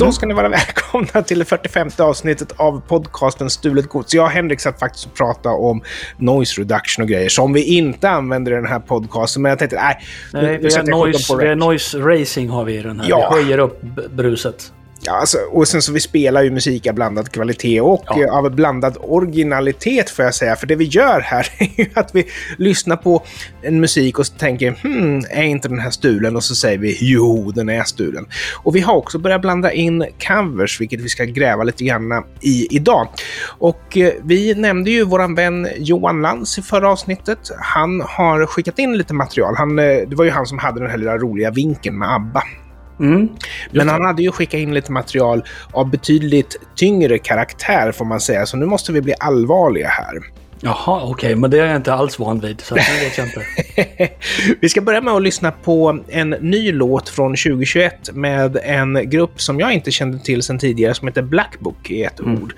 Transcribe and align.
Då 0.00 0.12
ska 0.12 0.26
ni 0.26 0.34
vara 0.34 0.48
välkomna 0.48 1.22
till 1.22 1.38
det 1.38 1.44
45 1.44 1.88
avsnittet 1.98 2.52
av 2.56 2.80
podcasten 2.88 3.50
Stulet 3.50 3.88
Gods. 3.88 4.14
Jag 4.14 4.24
och 4.24 4.30
Henrik 4.30 4.60
satt 4.60 4.78
faktiskt 4.80 5.06
och 5.06 5.14
pratade 5.14 5.54
om 5.54 5.82
noise 6.16 6.60
reduction 6.60 7.02
och 7.02 7.08
grejer 7.08 7.28
som 7.28 7.52
vi 7.52 7.64
inte 7.64 8.10
använder 8.10 8.52
i 8.52 8.54
den 8.54 8.66
här 8.66 8.80
podcasten. 8.80 9.42
Men 9.42 9.50
jag 9.50 9.58
tänkte, 9.58 9.76
nej. 9.76 9.98
Nej, 10.32 10.58
vi, 10.58 10.74
har 10.74 10.82
noise, 10.82 11.36
vi 11.36 11.48
har 11.48 11.54
noise 11.54 11.98
racing 11.98 12.50
har 12.50 12.64
vi 12.64 12.78
i 12.78 12.82
den 12.82 13.00
här. 13.00 13.08
Ja. 13.08 13.34
Vi 13.34 13.42
höjer 13.42 13.58
upp 13.58 13.82
bruset. 14.10 14.72
Ja, 15.02 15.12
alltså, 15.12 15.38
och 15.38 15.68
sen 15.68 15.82
så 15.82 15.92
vi 15.92 16.00
spelar 16.00 16.42
ju 16.42 16.50
musik 16.50 16.86
av 16.86 16.94
blandad 16.94 17.32
kvalitet 17.32 17.80
och 17.80 18.04
Ja. 18.06 18.22
eh, 18.24 18.34
av 18.34 18.50
blandad 18.54 18.96
originalitet 19.00 20.10
får 20.10 20.24
jag 20.24 20.34
säga. 20.34 20.56
För 20.56 20.66
det 20.66 20.76
vi 20.76 20.84
gör 20.84 21.20
här 21.20 21.48
är 21.58 21.68
ju 21.76 21.90
att 21.94 22.14
vi 22.14 22.26
lyssnar 22.58 22.96
på 22.96 23.22
en 23.62 23.80
musik 23.80 24.18
och 24.18 24.38
tänker 24.38 24.70
hmm, 24.82 25.22
är 25.30 25.42
inte 25.42 25.68
den 25.68 25.78
här 25.78 25.90
stulen? 25.90 26.36
Och 26.36 26.44
så 26.44 26.54
säger 26.54 26.78
vi 26.78 26.98
jo, 27.00 27.50
den 27.50 27.68
är 27.68 27.82
stulen. 27.84 28.26
Och 28.62 28.76
vi 28.76 28.80
har 28.80 28.94
också 28.94 29.18
börjat 29.18 29.40
blanda 29.40 29.72
in 29.72 30.04
covers, 30.28 30.80
vilket 30.80 31.00
vi 31.00 31.08
ska 31.08 31.24
gräva 31.24 31.64
lite 31.64 31.84
grann 31.84 32.24
i 32.40 32.76
idag. 32.76 33.08
Och 33.58 33.96
eh, 33.96 34.12
vi 34.24 34.54
nämnde 34.54 34.90
ju 34.90 35.04
våran 35.04 35.34
vän 35.34 35.68
Johan 35.76 36.22
Lantz 36.22 36.58
i 36.58 36.62
förra 36.62 36.90
avsnittet. 36.90 37.38
Han 37.58 38.00
har 38.00 38.46
skickat 38.46 38.78
in 38.78 38.98
lite 38.98 39.14
material. 39.14 39.54
Han, 39.56 39.78
eh, 39.78 39.84
det 39.84 40.14
var 40.16 40.24
ju 40.24 40.30
han 40.30 40.46
som 40.46 40.58
hade 40.58 40.80
den 40.80 40.90
här 40.90 40.98
lilla 40.98 41.18
roliga 41.18 41.50
vinkeln 41.50 41.98
med 41.98 42.14
ABBA. 42.14 42.42
Mm. 43.00 43.28
Men 43.70 43.88
han 43.88 44.04
hade 44.04 44.22
ju 44.22 44.32
skickat 44.32 44.60
in 44.60 44.74
lite 44.74 44.92
material 44.92 45.44
av 45.72 45.90
betydligt 45.90 46.56
tyngre 46.76 47.18
karaktär 47.18 47.92
får 47.92 48.04
man 48.04 48.20
säga, 48.20 48.46
så 48.46 48.56
nu 48.56 48.66
måste 48.66 48.92
vi 48.92 49.00
bli 49.00 49.14
allvarliga 49.18 49.88
här. 49.88 50.18
Jaha, 50.62 51.02
okej, 51.04 51.34
men 51.34 51.50
det 51.50 51.58
är 51.58 51.66
jag 51.66 51.76
inte 51.76 51.94
alls 51.94 52.18
van 52.18 52.40
vid. 52.40 52.60
Så 52.60 52.74
det 52.74 52.80
vet 53.00 53.18
jag 53.18 53.26
inte. 53.26 53.44
vi 54.60 54.68
ska 54.68 54.80
börja 54.80 55.00
med 55.00 55.14
att 55.14 55.22
lyssna 55.22 55.52
på 55.52 55.98
en 56.08 56.30
ny 56.30 56.72
låt 56.72 57.08
från 57.08 57.30
2021 57.30 58.10
med 58.14 58.58
en 58.62 59.10
grupp 59.10 59.40
som 59.40 59.60
jag 59.60 59.72
inte 59.72 59.90
kände 59.90 60.18
till 60.18 60.42
sedan 60.42 60.58
tidigare 60.58 60.94
som 60.94 61.08
heter 61.08 61.22
Black 61.22 61.60
Book 61.60 61.90
i 61.90 62.04
ett 62.04 62.20
ord. 62.20 62.54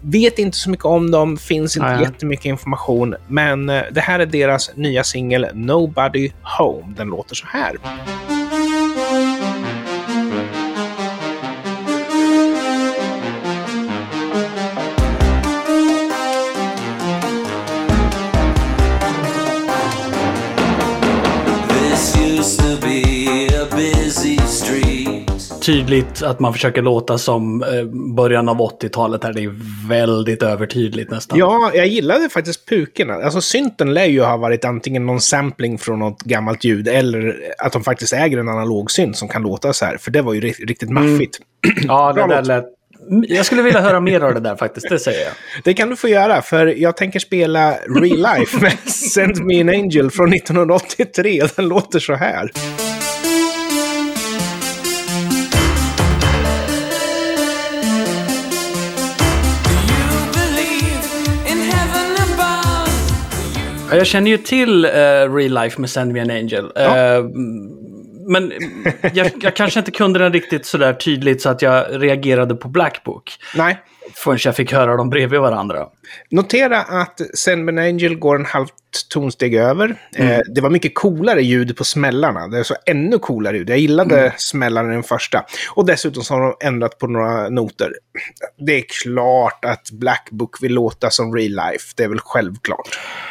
Vet 0.00 0.38
inte 0.38 0.56
så 0.56 0.70
mycket 0.70 0.84
om 0.84 1.10
dem, 1.10 1.36
finns 1.36 1.76
inte 1.76 1.92
nej. 1.92 2.02
jättemycket 2.02 2.46
information, 2.46 3.14
men 3.28 3.68
eh, 3.68 3.82
det 3.92 4.00
här 4.00 4.20
är 4.20 4.26
deras 4.26 4.70
nya 4.76 5.04
singel 5.04 5.46
Nobody 5.54 6.30
Home. 6.58 6.94
Den 6.96 7.08
låter 7.08 7.34
så 7.34 7.46
här. 7.46 7.76
Tydligt 25.70 26.22
att 26.22 26.40
man 26.40 26.52
försöker 26.52 26.82
låta 26.82 27.18
som 27.18 27.62
eh, 27.62 27.84
början 28.14 28.48
av 28.48 28.56
80-talet 28.58 29.24
här. 29.24 29.32
Det 29.32 29.44
är 29.44 29.52
väldigt 29.88 30.42
övertydligt 30.42 31.10
nästan. 31.10 31.38
Ja, 31.38 31.70
jag 31.74 31.86
gillade 31.86 32.28
faktiskt 32.28 32.68
pukorna. 32.68 33.14
Alltså 33.14 33.40
synten 33.40 33.94
lär 33.94 34.04
ju 34.04 34.20
ha 34.22 34.36
varit 34.36 34.64
antingen 34.64 35.06
någon 35.06 35.20
sampling 35.20 35.78
från 35.78 35.98
något 35.98 36.22
gammalt 36.22 36.64
ljud 36.64 36.88
eller 36.88 37.36
att 37.58 37.72
de 37.72 37.84
faktiskt 37.84 38.12
äger 38.12 38.38
en 38.38 38.48
analog 38.48 38.90
synt 38.90 39.16
som 39.16 39.28
kan 39.28 39.42
låta 39.42 39.72
så 39.72 39.84
här. 39.84 39.96
För 39.96 40.10
det 40.10 40.22
var 40.22 40.34
ju 40.34 40.40
ri- 40.40 40.66
riktigt 40.66 40.90
maffigt. 40.90 41.38
Ja, 41.82 42.12
det 42.12 42.26
där 42.26 42.42
lät... 42.42 42.64
Jag 43.28 43.46
skulle 43.46 43.62
vilja 43.62 43.80
höra 43.80 44.00
mer 44.00 44.20
av 44.20 44.34
det 44.34 44.40
där 44.40 44.56
faktiskt, 44.56 44.88
det 44.88 44.98
säger 44.98 45.20
jag. 45.20 45.32
Det 45.64 45.74
kan 45.74 45.90
du 45.90 45.96
få 45.96 46.08
göra, 46.08 46.42
för 46.42 46.66
jag 46.66 46.96
tänker 46.96 47.18
spela 47.18 47.72
Real 47.72 48.36
Life 48.38 48.62
med 48.62 48.72
Send 49.14 49.44
Me 49.44 49.60
An 49.60 49.68
Angel 49.68 50.10
från 50.10 50.32
1983. 50.32 51.42
Den 51.56 51.68
låter 51.68 51.98
så 51.98 52.14
här. 52.14 52.50
Jag 63.92 64.06
känner 64.06 64.30
ju 64.30 64.36
till 64.36 64.84
uh, 64.84 64.90
Real 65.34 65.62
Life 65.62 65.80
med 65.80 65.90
Send 65.90 66.12
Me 66.12 66.20
An 66.20 66.30
Angel. 66.30 66.72
Ja. 66.74 66.96
Eh, 66.96 67.24
men 68.28 68.52
jag, 69.14 69.30
jag 69.40 69.56
kanske 69.56 69.78
inte 69.78 69.90
kunde 69.90 70.18
den 70.18 70.32
riktigt 70.32 70.66
sådär 70.66 70.92
tydligt 70.92 71.42
så 71.42 71.48
att 71.48 71.62
jag 71.62 71.86
reagerade 71.90 72.54
på 72.54 72.68
Black 72.68 73.04
Book. 73.04 73.32
Nej. 73.54 73.78
Förrän 74.14 74.38
jag 74.44 74.56
fick 74.56 74.72
höra 74.72 74.96
dem 74.96 75.10
bredvid 75.10 75.40
varandra. 75.40 75.86
Notera 76.30 76.78
att 76.82 77.20
Send 77.34 77.64
Me 77.64 77.72
An 77.72 77.78
Angel 77.78 78.14
går 78.18 78.36
en 78.36 78.46
halvt 78.46 78.72
tonsteg 79.10 79.54
över. 79.54 79.96
Mm. 80.16 80.32
Eh, 80.32 80.40
det 80.54 80.60
var 80.60 80.70
mycket 80.70 80.94
coolare 80.94 81.42
ljud 81.42 81.76
på 81.76 81.84
smällarna. 81.84 82.48
Det 82.48 82.58
är 82.58 82.62
så 82.62 82.74
ännu 82.86 83.18
coolare 83.18 83.56
ljud. 83.56 83.70
Jag 83.70 83.78
gillade 83.78 84.18
Mm. 84.20 84.32
smällarna 84.36 84.90
i 84.90 84.94
den 84.94 85.02
första. 85.02 85.44
Och 85.74 85.86
dessutom 85.86 86.22
så 86.22 86.34
har 86.34 86.40
de 86.40 86.66
ändrat 86.66 86.98
på 86.98 87.06
några 87.06 87.48
noter. 87.48 87.92
Det 88.66 88.78
är 88.78 88.84
klart 89.02 89.64
att 89.64 89.90
Black 89.90 90.28
Book 90.30 90.62
vill 90.62 90.72
låta 90.74 91.10
som 91.10 91.34
real 91.36 91.50
life. 91.50 91.84
Det 91.96 92.04
är 92.04 92.08
väl 92.08 92.20
självklart. 92.24 92.88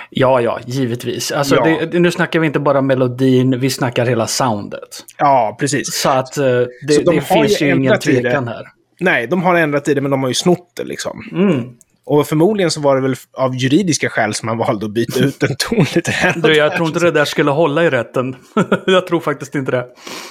Ja, 0.10 0.42
ja, 0.42 0.60
givetvis. 0.66 1.32
Alltså, 1.32 1.56
Ja. 1.56 1.86
Det, 1.92 2.00
nu 2.00 2.12
snackar 2.12 2.40
vi 2.40 2.48
inte 2.48 2.60
bara 2.60 2.82
melodin, 2.82 3.60
vi 3.60 3.70
snackar 3.70 4.06
hela 4.06 4.28
soundet. 4.28 4.90
Ja, 5.18 5.58
precis. 5.60 5.94
Så 5.94 6.10
att 6.10 6.38
eh, 6.38 6.46
det, 6.88 6.94
Så 6.94 7.02
de 7.02 7.16
det 7.16 7.22
finns 7.22 7.62
ju 7.62 7.76
ingen 7.76 8.00
tvekan 8.00 8.48
här. 8.48 8.64
Nej, 9.00 9.28
de 9.28 9.44
har 9.44 9.56
ändrat 9.56 9.88
i 9.88 9.94
det, 9.94 10.02
men 10.02 10.12
de 10.12 10.22
har 10.22 10.30
ju 10.30 10.34
snott 10.34 10.72
det 10.76 10.84
liksom. 10.84 11.24
Mm. 11.32 11.64
Och 12.06 12.28
förmodligen 12.28 12.72
så 12.72 12.82
var 12.82 12.96
det 12.96 13.02
väl 13.02 13.16
av 13.38 13.56
juridiska 13.56 14.10
skäl 14.10 14.34
som 14.34 14.46
man 14.46 14.58
valde 14.58 14.86
att 14.86 14.92
byta 14.92 15.20
ut 15.20 15.44
en 15.44 15.56
ton 15.60 15.86
lite 15.96 16.12
här 16.12 16.34
Du, 16.38 16.56
jag 16.56 16.76
tror 16.76 16.88
inte 16.88 17.00
det 17.00 17.12
där 17.12 17.26
skulle 17.26 17.52
hålla 17.52 17.84
i 17.84 17.90
rätten. 17.90 18.36
jag 18.86 19.08
tror 19.08 19.20
faktiskt 19.20 19.56
inte 19.56 19.72
det. 19.72 19.86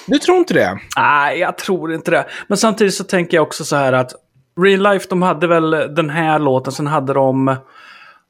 Du 0.07 0.19
tror 0.19 0.39
inte 0.39 0.55
det? 0.55 0.79
Nej, 0.97 1.39
jag 1.39 1.59
tror 1.59 1.95
inte 1.95 2.11
det. 2.11 2.27
Men 2.47 2.59
samtidigt 2.59 2.95
så 2.95 3.05
tänker 3.05 3.37
jag 3.37 3.43
också 3.43 3.65
så 3.65 3.77
här 3.77 3.93
att 3.93 4.13
Real 4.61 4.83
Life, 4.83 5.07
de 5.09 5.23
hade 5.23 5.47
väl 5.47 5.71
den 5.71 6.11
här 6.11 6.39
låten, 6.39 6.73
sen 6.73 6.87
hade 6.87 7.13
de 7.13 7.57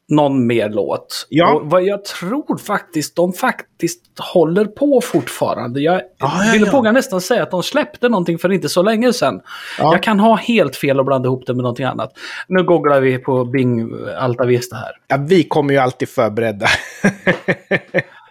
någon 0.08 0.46
mer 0.46 0.69
låt. 0.69 1.26
Ja. 1.28 1.54
Och 1.54 1.70
vad 1.70 1.82
jag 1.82 2.04
tror 2.04 2.58
faktiskt, 2.58 3.16
de 3.16 3.32
faktiskt 3.32 4.02
håller 4.34 4.64
på 4.64 5.00
fortfarande. 5.00 5.80
Jag 5.80 5.94
Ja, 5.94 6.02
ja, 6.19 6.52
vill 6.52 6.62
ja. 6.66 6.72
våga 6.72 6.92
nästan 6.92 7.20
säga 7.20 7.42
att 7.42 7.50
de 7.50 7.62
släppte 7.62 8.08
någonting 8.08 8.38
för 8.38 8.52
inte 8.52 8.69
så 8.69 8.82
länge 8.82 9.12
sedan. 9.12 9.41
Ja. 9.78 9.92
Jag 9.92 10.02
kan 10.02 10.20
ha 10.20 10.36
helt 10.36 10.76
fel 10.76 10.98
och 10.98 11.04
blanda 11.06 11.26
ihop 11.26 11.46
det 11.46 11.54
med 11.54 11.62
någonting 11.62 11.86
annat. 11.86 12.12
Nu 12.48 12.62
googlar 12.62 13.00
vi 13.00 13.19
på 13.19 13.44
Bing 13.44 13.91
Alta 14.19 14.44
Vista 14.44 14.76
här. 14.76 14.92
Ja, 15.08 15.16
vi 15.28 15.42
kommer 15.44 15.72
ju 15.72 15.78
alltid 15.78 16.08
förberedda. 16.08 16.66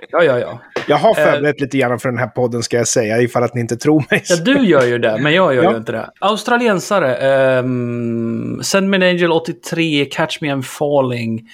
Ja, 0.09 0.23
ja, 0.23 0.39
ja. 0.39 0.59
Jag 0.88 0.98
har 0.98 1.14
förberett 1.14 1.62
lite 1.62 1.78
grann 1.78 2.00
för 2.00 2.09
den 2.09 2.18
här 2.18 2.28
podden 2.28 2.64
ska 2.64 2.78
jag 2.78 2.88
säga, 2.88 3.22
ifall 3.22 3.44
att 3.44 3.53
ni 3.53 3.62
inte 3.62 3.78
tror 3.78 4.03
mig. 4.09 4.24
Ja, 4.30 4.36
du 4.36 4.66
gör 4.66 4.86
ju 4.86 4.98
det, 4.98 5.18
men 5.22 5.34
jag 5.34 5.56
gör 5.56 5.64
Ja. 5.64 5.72
ju 5.72 5.78
inte 5.78 5.92
det. 5.92 6.09
Australiensare. 6.20 7.59
Um, 7.59 8.64
Send 8.64 8.90
Me 8.90 8.98
An 8.98 9.03
Angel 9.03 9.31
83, 9.31 10.06
Catch 10.06 10.42
Me 10.42 10.48
I'm 10.53 10.62
Falling. 10.62 11.50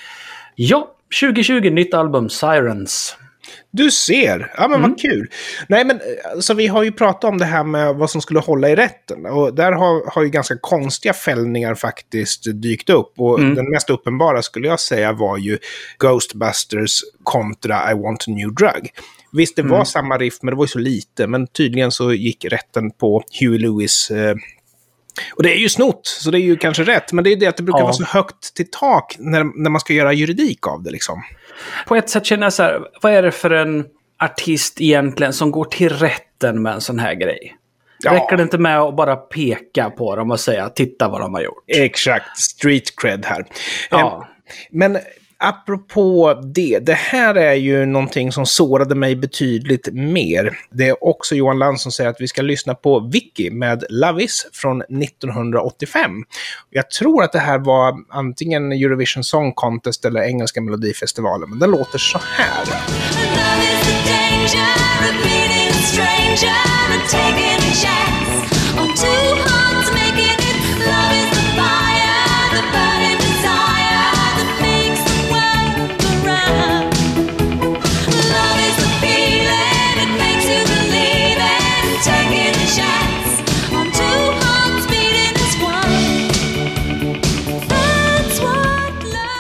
Ja, 0.56 0.88
2020, 1.22 1.70
nytt 1.70 1.94
album, 1.94 2.30
Sirens. 2.30 3.18
Du 3.76 3.92
ser! 3.92 4.52
Ja, 4.58 4.68
men 4.68 4.80
Mm. 4.80 4.90
vad 4.92 5.00
kul. 5.00 5.28
Nej, 5.70 5.86
men 5.86 6.00
alltså, 6.36 6.54
vi 6.54 6.68
har 6.68 6.84
ju 6.84 6.92
pratat 6.92 7.24
om 7.24 7.38
det 7.38 7.46
här 7.46 7.64
med 7.64 7.96
vad 7.96 8.10
som 8.10 8.22
skulle 8.22 8.40
hålla 8.40 8.70
i 8.70 8.76
rätten. 8.76 9.26
Och 9.26 9.54
där 9.54 9.72
har, 9.72 10.12
har 10.16 10.24
ju 10.24 10.30
ganska 10.30 10.58
konstiga 10.62 11.14
fällningar 11.14 11.76
faktiskt 11.76 12.44
dykt 12.62 12.90
upp. 12.90 13.14
Och 13.18 13.40
Mm. 13.40 13.56
den 13.56 13.70
mest 13.70 13.90
uppenbara 13.90 14.42
skulle 14.42 14.68
jag 14.68 14.80
säga 14.80 15.14
var 15.14 15.38
ju 15.38 15.58
Ghostbusters 16.00 17.02
kontra 17.24 17.92
I 17.92 17.94
want 17.94 18.26
a 18.28 18.32
new 18.32 18.54
drug. 18.54 18.90
Visst, 19.32 19.56
det 19.56 19.62
Mm. 19.62 19.72
var 19.72 19.86
samma 19.86 20.18
riff, 20.18 20.34
men 20.42 20.52
det 20.54 20.58
var 20.58 20.64
ju 20.64 20.68
så 20.68 20.80
lite. 20.80 21.28
Men 21.28 21.48
tydligen 21.48 21.92
så 21.92 22.14
gick 22.14 22.46
rätten 22.46 22.92
på 22.92 23.24
Huey 23.40 23.58
Lewis. 23.60 24.12
Eh, 24.12 24.36
och 25.36 25.44
det 25.44 25.52
är 25.52 25.58
ju 25.58 25.70
snott, 25.70 26.02
så 26.08 26.32
det 26.32 26.38
är 26.38 26.42
ju 26.42 26.58
kanske 26.58 26.84
rätt. 26.84 27.14
Men 27.14 27.24
det 27.24 27.30
är 27.30 27.32
ju 27.32 27.38
det 27.38 27.48
att 27.48 27.58
det 27.58 27.64
brukar 27.64 27.80
Ja. 27.80 27.84
vara 27.84 27.94
så 27.94 28.04
högt 28.04 28.54
till 28.56 28.72
tak 28.72 29.16
när, 29.20 29.44
när 29.64 29.70
man 29.70 29.80
ska 29.82 29.94
göra 29.94 30.14
juridik 30.14 30.68
av 30.68 30.84
det 30.84 30.92
liksom. 30.92 31.24
På 31.88 31.96
ett 31.96 32.10
sätt 32.10 32.26
känner 32.26 32.44
jag 32.46 32.54
så 32.54 32.64
här, 32.64 32.82
vad 33.02 33.14
är 33.14 33.22
det 33.24 33.32
för 33.32 33.52
en 33.52 33.86
artist 34.24 34.82
egentligen 34.82 35.34
som 35.34 35.52
går 35.52 35.66
till 35.66 35.90
rätten 35.90 36.62
med 36.62 36.74
en 36.74 36.82
sån 36.82 37.00
här 37.00 37.14
grej? 37.14 37.56
Ja. 38.00 38.14
Räcker 38.14 38.38
det 38.38 38.44
inte 38.44 38.58
med 38.58 38.80
att 38.80 38.96
bara 38.96 39.16
peka 39.16 39.90
på 39.90 40.16
dem 40.16 40.32
och 40.32 40.40
säga 40.40 40.70
titta 40.70 41.08
vad 41.10 41.22
de 41.22 41.34
har 41.34 41.42
gjort? 41.42 41.64
Exakt, 41.68 42.38
street 42.40 42.96
cred 43.02 43.26
här. 43.26 43.46
Ja. 43.90 43.98
Eh, 43.98 44.56
Men 44.72 44.98
apropå 45.44 46.42
det, 46.56 46.80
det 46.80 46.94
här 46.94 47.36
är 47.36 47.54
ju 47.54 47.86
någonting 47.86 48.32
som 48.32 48.46
sårade 48.46 48.96
mig 48.96 49.16
betydligt 49.16 49.94
mer. 49.94 50.58
Det 50.72 50.90
är 50.90 51.04
också 51.04 51.36
Johan 51.36 51.60
Land 51.60 51.80
som 51.80 51.92
säger 51.92 52.10
att 52.10 52.22
vi 52.22 52.28
ska 52.28 52.42
lyssna 52.42 52.76
på 52.76 53.00
Vicky 53.00 53.52
med 53.52 53.84
Lavis 53.90 54.48
från 54.54 54.82
1985. 54.82 56.12
Jag 56.70 56.90
tror 56.92 57.24
att 57.24 57.32
det 57.32 57.40
här 57.40 57.60
var 57.60 57.94
antingen 58.10 58.72
Eurovision 58.72 59.24
Song 59.24 59.52
Contest 59.56 60.06
eller 60.06 60.22
Engelska 60.22 60.62
Melodifestivalen, 60.62 61.50
men 61.50 61.60
den 61.60 61.72
låter 61.72 61.98
så 61.98 62.20
här. 62.38 62.66
Love 67.16 67.40
is 69.06 69.33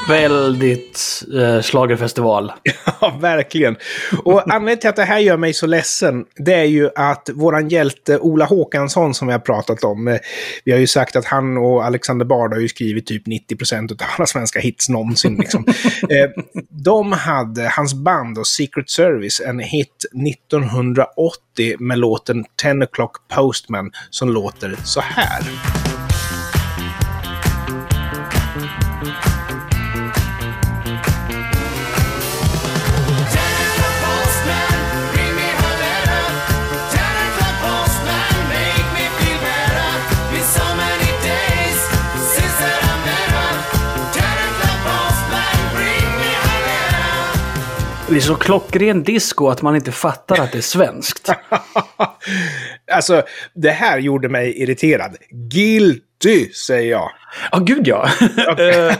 Väldigt 0.07 1.23
eh, 1.35 1.61
schlagerfestival. 1.61 2.51
Ja, 3.01 3.17
verkligen. 3.21 3.75
Och 4.23 4.53
anledningen 4.53 4.79
till 4.79 4.89
att 4.89 4.95
det 4.95 5.03
här 5.03 5.19
gör 5.19 5.38
mig 5.38 5.53
så 5.53 5.67
ledsen, 5.67 6.25
det 6.35 6.53
är 6.53 6.63
ju 6.63 6.89
att 6.95 7.29
våran 7.33 7.69
hjälte 7.69 8.19
Ola 8.19 8.45
Håkansson 8.45 9.13
som 9.13 9.27
vi 9.27 9.31
har 9.33 9.39
pratat 9.39 9.83
om, 9.83 10.07
eh, 10.07 10.17
vi 10.65 10.71
har 10.71 10.79
ju 10.79 10.88
sagt 10.88 11.15
att 11.15 11.25
han 11.25 11.57
och 11.57 11.85
Alexander 11.85 12.25
Bard 12.25 12.53
har 12.53 12.59
ju 12.59 12.67
skrivit 12.67 13.05
typ 13.05 13.27
90% 13.27 13.91
av 13.91 13.97
alla 14.17 14.25
svenska 14.25 14.59
hits 14.59 14.89
någonsin. 14.89 15.35
Liksom. 15.35 15.65
eh, 16.09 16.44
de 16.69 17.11
hade, 17.11 17.67
hans 17.69 17.94
band 17.94 18.38
och 18.38 18.47
Secret 18.47 18.89
Service, 18.89 19.41
en 19.45 19.59
hit 19.59 20.05
1980 20.27 21.75
med 21.79 22.00
låten 22.00 22.45
10 22.61 22.73
o'clock 22.73 23.11
Postman 23.35 23.91
som 24.09 24.29
låter 24.29 24.75
så 24.83 25.01
här. 25.01 25.44
Det 48.09 48.15
är 48.15 48.19
så 48.19 48.35
klockren 48.35 49.03
disco 49.03 49.47
att 49.47 49.61
man 49.61 49.75
inte 49.75 49.91
fattar 49.91 50.44
att 50.44 50.51
det 50.51 50.57
är 50.57 50.61
svenskt. 50.61 51.29
alltså, 52.91 53.23
det 53.55 53.71
här 53.71 54.00
gjorde 54.00 54.29
mig 54.29 54.61
irriterad. 54.61 55.17
Guilty, 55.29 56.01
säger 56.54 56.92
jag. 56.92 57.10
Ja, 57.52 57.58
gud 57.60 57.88
ja. 57.88 58.10
Eh, 58.48 58.96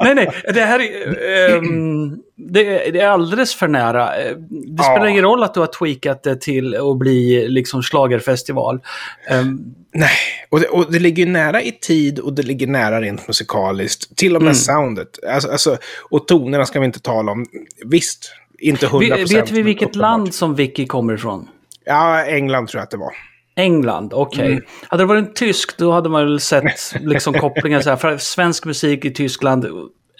nej, 0.00 0.14
nej. 0.14 0.30
Det 0.54 0.60
här 0.60 0.80
är, 0.80 1.56
ehm, 1.56 2.16
det, 2.36 2.62
det 2.90 3.00
är 3.00 3.08
alldeles 3.08 3.54
för 3.54 3.68
nära. 3.68 4.16
Eh, 4.16 4.36
Det 4.76 4.82
spelar 4.82 5.04
Ja. 5.04 5.08
ingen 5.10 5.22
roll 5.24 5.42
att 5.42 5.54
du 5.54 5.60
har 5.60 5.66
tweakat 5.66 6.22
det 6.22 6.40
till 6.40 6.76
att 6.76 6.96
bli 6.98 7.48
liksom 7.48 7.82
schlagerfestival. 7.82 8.80
Ehm, 9.28 9.58
Nej, 9.94 10.10
och 10.50 10.60
det, 10.60 10.66
och 10.68 10.92
det 10.92 10.98
ligger 10.98 11.26
ju 11.26 11.32
nära 11.32 11.62
i 11.62 11.72
tid 11.72 12.18
och 12.18 12.32
det 12.32 12.42
ligger 12.42 12.66
nära 12.66 13.00
rent 13.00 13.26
musikaliskt. 13.28 14.16
Till 14.16 14.36
och 14.36 14.42
med 14.42 14.56
soundet. 14.56 15.08
Alltså, 15.28 15.50
alltså, 15.50 15.76
och 16.10 16.28
tonerna 16.28 16.66
ska 16.66 16.80
vi 16.80 16.86
inte 16.86 17.00
tala 17.00 17.32
om. 17.32 17.46
Visst, 17.84 18.32
inte 18.58 18.86
100%. 18.86 19.00
vi- 19.00 19.34
vet 19.34 19.50
vi 19.50 19.62
vilket 19.62 19.96
land 19.96 20.34
som 20.34 20.54
Vicky 20.54 20.86
kommer 20.86 21.14
ifrån? 21.14 21.48
Ja, 21.84 22.24
England 22.24 22.68
tror 22.68 22.78
jag 22.78 22.84
att 22.84 22.90
det 22.90 22.96
var. 22.96 23.12
England, 23.56 24.12
okej. 24.14 24.46
Mm. 24.46 24.64
Hade 24.88 25.02
det 25.02 25.06
varit 25.06 25.26
en 25.28 25.34
tysk, 25.34 25.76
då 25.78 25.92
hade 25.92 26.08
man 26.08 26.24
väl 26.24 26.40
sett 26.40 26.94
liksom 27.00 27.34
kopplingen 27.34 27.82
så 27.82 27.90
här. 27.90 27.96
För 27.96 28.18
svensk 28.18 28.64
musik 28.64 29.04
i 29.04 29.10
Tyskland 29.14 29.64
är 29.64 29.68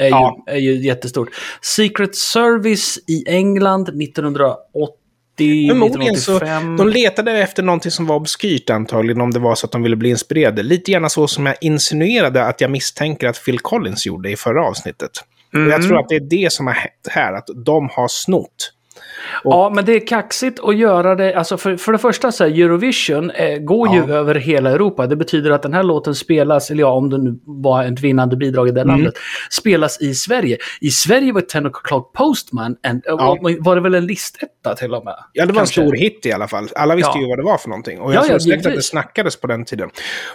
ju, 0.04 0.10
Ja. 0.10 0.44
är 0.46 0.56
ju 0.56 0.76
jättestort. 0.86 1.28
Secret 1.62 2.16
Service 2.16 2.98
i 3.08 3.24
England 3.28 3.82
1980, 4.02 5.68
Förmodligen 5.68 6.16
så, 6.16 6.36
1985. 6.36 6.76
de 6.76 6.88
letade 6.88 7.32
efter 7.32 7.62
någonting 7.62 7.90
som 7.90 8.06
var 8.06 8.16
obskyrt 8.16 8.70
antagligen, 8.70 9.20
om 9.20 9.30
det 9.30 9.38
var 9.38 9.54
så 9.54 9.66
att 9.66 9.72
de 9.72 9.82
ville 9.82 9.96
bli 9.96 10.08
inspirerade. 10.08 10.62
Lite 10.62 10.90
gärna 10.90 11.08
så 11.08 11.28
som 11.28 11.46
jag 11.46 11.56
insinuerade 11.60 12.44
att 12.44 12.60
jag 12.60 12.70
misstänker 12.70 13.28
att 13.28 13.44
Phil 13.44 13.58
Collins 13.58 14.06
gjorde 14.06 14.30
i 14.30 14.36
förra 14.36 14.64
avsnittet. 14.64 15.10
Och 15.52 15.58
jag 15.60 15.66
Mm. 15.66 15.82
tror 15.82 15.98
att 16.00 16.08
det 16.08 16.14
är 16.16 16.20
det 16.20 16.52
som 16.52 16.66
har 16.66 16.74
hänt 16.74 17.06
här, 17.10 17.32
att 17.32 17.48
de 17.64 17.88
har 17.92 18.08
snott. 18.08 18.72
Ja, 19.44 19.70
men 19.74 19.84
det 19.84 19.92
är 19.92 20.06
kaxigt 20.06 20.60
att 20.64 20.76
göra 20.76 21.14
det. 21.14 21.34
Alltså 21.34 21.56
för, 21.56 21.76
för 21.76 21.92
det 21.92 21.98
första, 21.98 22.32
så 22.32 22.44
här, 22.44 22.50
Eurovision 22.60 23.30
eh, 23.30 23.58
går 23.58 23.88
ju 23.94 23.98
Ja. 23.98 24.08
över 24.14 24.34
hela 24.34 24.70
Europa. 24.70 25.06
Det 25.06 25.16
betyder 25.16 25.50
att 25.50 25.62
den 25.62 25.74
här 25.74 25.82
låten 25.82 26.14
spelas, 26.14 26.70
eller 26.70 26.80
ja, 26.80 26.88
om 26.90 27.10
det 27.10 27.18
nu 27.18 27.38
var 27.44 27.84
ett 27.84 28.00
vinnande 28.00 28.36
bidrag 28.36 28.68
i 28.68 28.70
det 28.70 28.80
Mm. 28.80 28.94
landet, 28.96 29.14
spelas 29.50 30.00
i 30.00 30.14
Sverige. 30.14 30.56
I 30.80 30.90
Sverige 30.90 31.32
var 31.32 31.40
10 31.40 31.60
o'clock 31.60 32.12
Postman, 32.12 32.76
en, 32.82 33.02
Ja. 33.04 33.38
var 33.60 33.74
det 33.76 33.82
väl 33.82 33.94
en 33.94 34.06
listetta 34.06 34.74
till 34.76 34.94
och 34.94 35.04
med? 35.04 35.14
Ja, 35.32 35.46
det 35.46 35.52
var 35.52 35.60
Kanske. 35.60 35.80
en 35.80 35.86
stor 35.88 35.96
hit 35.96 36.26
i 36.26 36.32
alla 36.32 36.48
fall. 36.48 36.68
Alla 36.76 36.94
visste 36.94 37.12
Ja. 37.14 37.20
ju 37.20 37.26
vad 37.28 37.38
det 37.38 37.44
var 37.44 37.58
för 37.58 37.68
någonting. 37.68 38.00
Och 38.00 38.10
Ja, 38.10 38.14
jag 38.14 38.24
tror 38.24 38.34
ja, 38.34 38.38
säkert 38.40 38.66
att 38.66 38.74
det 38.74 38.82
snackades 38.82 39.40
på 39.40 39.46
den 39.46 39.64
tiden. 39.64 39.90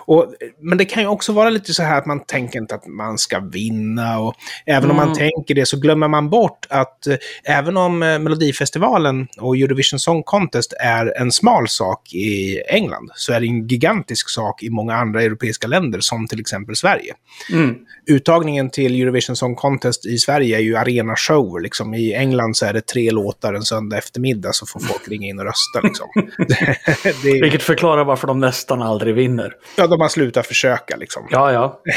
Och, 0.06 0.34
men 0.62 0.78
det 0.78 0.86
kan 0.86 1.04
ju 1.04 1.10
också 1.10 1.34
vara 1.34 1.50
lite 1.50 1.74
så 1.74 1.84
här 1.84 1.98
att 1.98 2.06
man 2.06 2.20
tänker 2.26 2.60
inte 2.60 2.76
att 2.76 2.88
man 2.88 3.18
ska 3.18 3.40
vinna. 3.40 4.20
Och 4.20 4.36
även 4.66 4.92
om 4.92 4.96
Mm. 4.98 5.08
man 5.08 5.18
tänker 5.18 5.56
det 5.56 5.66
så 5.66 5.80
glömmer 5.80 6.08
man 6.08 6.30
bort 6.30 6.68
att 6.70 7.08
eh, 7.08 7.16
även 7.44 7.78
om 7.78 8.04
eh, 8.04 8.20
Melodifestivalen 8.52 9.28
och 9.38 9.58
Eurovision 9.58 10.00
Song 10.00 10.24
Contest 10.24 10.74
är 10.80 11.22
en 11.22 11.32
smal 11.32 11.68
sak 11.68 12.14
i 12.14 12.62
England, 12.68 13.12
så 13.16 13.34
är 13.34 13.40
det 13.40 13.48
en 13.48 13.68
gigantisk 13.68 14.30
sak 14.30 14.64
i 14.64 14.70
många 14.70 14.96
andra 14.96 15.24
europeiska 15.24 15.68
länder, 15.68 16.00
som 16.00 16.28
till 16.28 16.40
exempel 16.40 16.76
Sverige. 16.76 17.14
Mm. 17.52 17.76
Uttagningen 18.08 18.70
till 18.70 19.02
Eurovision 19.02 19.36
Song 19.36 19.56
Contest 19.56 20.06
i 20.06 20.18
Sverige 20.18 20.58
är 20.58 20.62
ju 20.62 20.76
arenashow. 20.76 21.62
Liksom. 21.62 21.94
I 21.94 22.14
England 22.14 22.58
så 22.58 22.66
är 22.66 22.74
det 22.74 22.82
tre 22.82 23.12
låtar 23.12 23.54
en 23.54 23.64
söndag 23.64 23.98
eftermiddag 23.98 24.54
så 24.54 24.66
får 24.66 24.80
folk 24.80 25.08
ringa 25.08 25.28
in 25.28 25.40
och 25.40 25.46
rösta. 25.46 25.82
Liksom. 25.84 26.08
det, 27.24 27.42
Vilket 27.42 27.64
förklarar 27.64 28.04
varför 28.04 28.28
de 28.28 28.40
nästan 28.40 28.82
aldrig 28.82 29.16
vinner. 29.16 29.54
ja, 29.78 29.88
de 29.88 30.02
har 30.02 30.10
slutat 30.10 30.48
försöka 30.48 30.96
liksom. 30.96 31.28
Ja, 31.30 31.52
ja. 31.52 31.82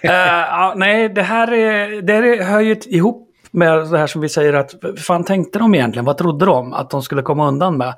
Eh, 0.00 0.12
ja, 0.12 0.74
nej, 0.76 1.08
det 1.08 1.22
här, 1.22 1.52
är, 1.52 2.02
det 2.02 2.12
här 2.12 2.22
är, 2.22 2.42
hör 2.42 2.60
ju 2.60 2.76
ihop 2.86 3.29
med 3.50 3.90
det 3.90 3.98
här 3.98 4.06
som 4.06 4.20
vi 4.20 4.28
säger 4.28 4.52
att 4.52 4.74
vad 4.82 4.98
fan 4.98 5.24
tänkte 5.24 5.58
de 5.58 5.74
egentligen? 5.74 6.04
Vad 6.04 6.18
trodde 6.18 6.46
de 6.46 6.72
att 6.72 6.90
de 6.90 7.02
skulle 7.02 7.22
komma 7.22 7.48
undan 7.48 7.76
med? 7.76 7.94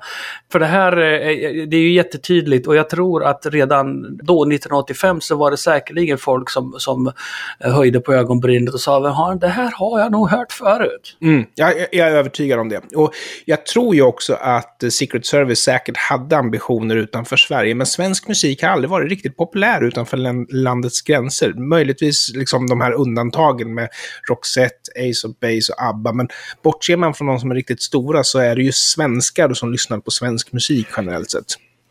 För 0.51 0.59
det 0.59 0.65
här 0.65 0.97
eh, 0.97 1.27
eh, 1.29 1.67
det 1.67 1.77
är 1.77 1.81
ju 1.81 1.93
jättetydligt 1.93 2.67
och 2.67 2.75
jag 2.75 2.89
tror 2.89 3.23
att 3.23 3.45
redan 3.45 4.17
då 4.17 4.43
1985 4.43 5.21
så 5.21 5.35
var 5.35 5.51
det 5.51 5.57
säkerligen 5.57 6.17
folk 6.17 6.49
som, 6.49 6.73
som 6.77 7.11
eh, 7.59 7.71
höjde 7.71 7.99
på 7.99 8.13
ögonbrynet 8.13 8.73
och 8.73 8.79
sa 8.79 8.99
det 9.35 9.47
här 9.47 9.71
har 9.75 9.99
jag 9.99 10.11
nog 10.11 10.29
hört 10.29 10.51
förut. 10.51 11.17
Mm, 11.21 11.45
jag, 11.55 11.73
jag- 11.91 12.07
är 12.09 12.15
övertygad 12.15 12.59
om 12.59 12.69
det. 12.69 12.81
Och 12.95 13.13
jag 13.45 13.65
tror 13.65 13.95
ju 13.95 14.01
också 14.01 14.33
att 14.33 14.83
Secret 14.89 15.25
Service 15.25 15.59
säkert 15.59 15.97
hade 15.97 16.37
ambitioner 16.37 16.95
utanför 16.95 17.37
Sverige, 17.37 17.75
men 17.75 17.85
svensk 17.87 18.27
musik 18.27 18.63
har 18.63 18.69
aldrig 18.69 18.89
varit 18.89 19.09
riktigt 19.09 19.37
populär 19.37 19.83
utanför 19.83 20.17
landets 20.63 21.01
gränser. 21.01 21.53
Möjligtvis 21.53 22.31
liksom 22.35 22.67
de 22.67 22.81
här 22.81 22.91
undantagen 22.91 23.73
med 23.73 23.89
Roxette, 24.29 24.91
Ace 25.09 25.27
of 25.27 25.39
Base 25.43 25.73
och 25.73 25.83
ABBA, 25.83 26.13
men 26.13 26.27
bortser 26.63 26.97
man 26.97 27.13
från 27.13 27.27
de 27.27 27.39
som 27.39 27.51
är 27.51 27.55
riktigt 27.55 27.81
stora 27.81 28.23
så 28.23 28.39
är 28.39 28.55
det 28.55 28.61
ju 28.63 28.71
svenskar 28.71 29.53
som 29.53 29.71
lyssnar 29.71 29.97
på 29.99 30.11
svensk 30.11 30.51
musik 30.53 30.87
generellt 30.97 31.31
sett. 31.31 31.45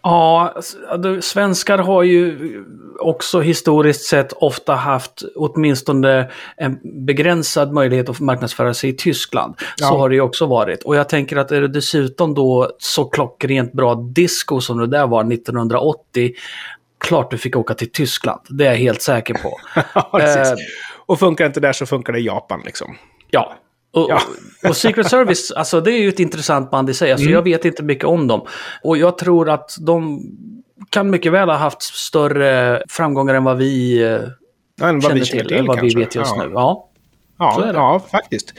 Ja, 0.04 0.54
svenskar 1.20 1.78
har 1.78 2.02
ju 2.02 2.36
också 3.00 3.40
historiskt 3.40 4.02
sett 4.04 4.32
ofta 4.32 4.74
haft 4.74 5.22
åtminstone 5.36 6.30
en 6.56 6.78
begränsad 7.06 7.72
möjlighet 7.72 8.08
att 8.08 8.20
marknadsföra 8.20 8.74
sig 8.74 8.90
i 8.90 8.92
Tyskland. 8.92 9.54
Så 9.58 9.64
Ja. 9.84 9.86
har 9.86 10.08
det 10.08 10.14
ju 10.14 10.20
också 10.20 10.46
varit. 10.46 10.82
Och 10.82 10.96
jag 10.96 11.08
tänker 11.08 11.36
att 11.36 11.52
är 11.52 11.60
det 11.60 11.68
dessutom 11.68 12.34
då 12.34 12.70
så 12.78 13.04
klockrent 13.04 13.72
bra 13.72 13.94
disco 13.94 14.60
som 14.60 14.78
det 14.78 14.86
där 14.86 15.06
var 15.06 15.32
1980, 15.32 16.32
klart 17.00 17.30
du 17.30 17.38
fick 17.38 17.56
åka 17.56 17.74
till 17.74 17.92
Tyskland. 17.92 18.40
Det 18.48 18.66
är 18.66 18.70
jag 18.70 18.78
helt 18.78 19.02
säker 19.02 19.34
på. 19.34 19.58
Ja. 19.94 20.20
Eh, 20.20 20.54
Och 21.06 21.18
funkar 21.18 21.46
inte 21.46 21.60
där 21.60 21.72
så 21.72 21.86
funkar 21.86 22.12
det 22.12 22.18
i 22.18 22.26
Japan 22.26 22.62
liksom. 22.64 22.96
Ja. 23.34 23.54
Och, 23.92 24.06
Ja. 24.10 24.20
och 24.68 24.76
Secret 24.76 25.06
Service, 25.10 25.50
alltså 25.50 25.80
det 25.80 25.92
är 25.92 25.98
ju 25.98 26.08
ett 26.08 26.20
intressant 26.20 26.70
band 26.70 26.90
i 26.90 26.94
sig. 26.94 27.12
Alltså 27.12 27.24
Mm. 27.24 27.34
Jag 27.34 27.42
vet 27.42 27.64
inte 27.64 27.82
mycket 27.82 28.04
om 28.04 28.26
dem. 28.28 28.46
Och 28.82 28.96
jag 28.98 29.18
tror 29.18 29.50
att 29.50 29.76
de 29.80 30.22
kan 30.90 31.10
mycket 31.10 31.32
väl 31.32 31.48
ha 31.48 31.56
haft 31.56 31.82
större 31.82 32.82
framgångar 32.88 33.34
än 33.34 33.44
vad 33.44 33.56
vi 33.56 33.98
Ja, 34.80 34.88
än 34.88 34.94
vad 34.94 35.02
känner 35.02 35.14
vi 35.14 35.26
till, 35.26 35.46
till 35.48 35.56
än 35.56 35.66
vad 35.66 35.76
vi 35.76 35.80
kanske. 35.80 35.98
vet 35.98 36.14
just 36.14 36.32
ja. 36.36 36.42
nu. 36.44 36.50
Ja. 36.54 36.88
Ja, 37.38 37.70
ja, 37.74 38.02
faktiskt. 38.10 38.54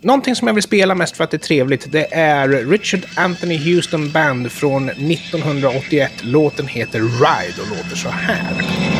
Någonting 0.00 0.36
som 0.36 0.46
jag 0.48 0.54
vill 0.54 0.62
spela 0.62 0.94
mest 0.94 1.16
för 1.16 1.24
att 1.24 1.30
det 1.30 1.36
är 1.36 1.38
trevligt, 1.38 1.92
det 1.92 2.14
är 2.14 2.48
Richard 2.48 3.00
Anthony 3.16 3.56
Houston 3.74 4.10
Band 4.12 4.52
från 4.52 4.88
1981. 4.88 6.12
Låten 6.22 6.66
heter 6.66 6.98
Ride 6.98 7.62
och 7.62 7.68
låter 7.76 7.96
så 7.96 8.08
här. 8.08 8.95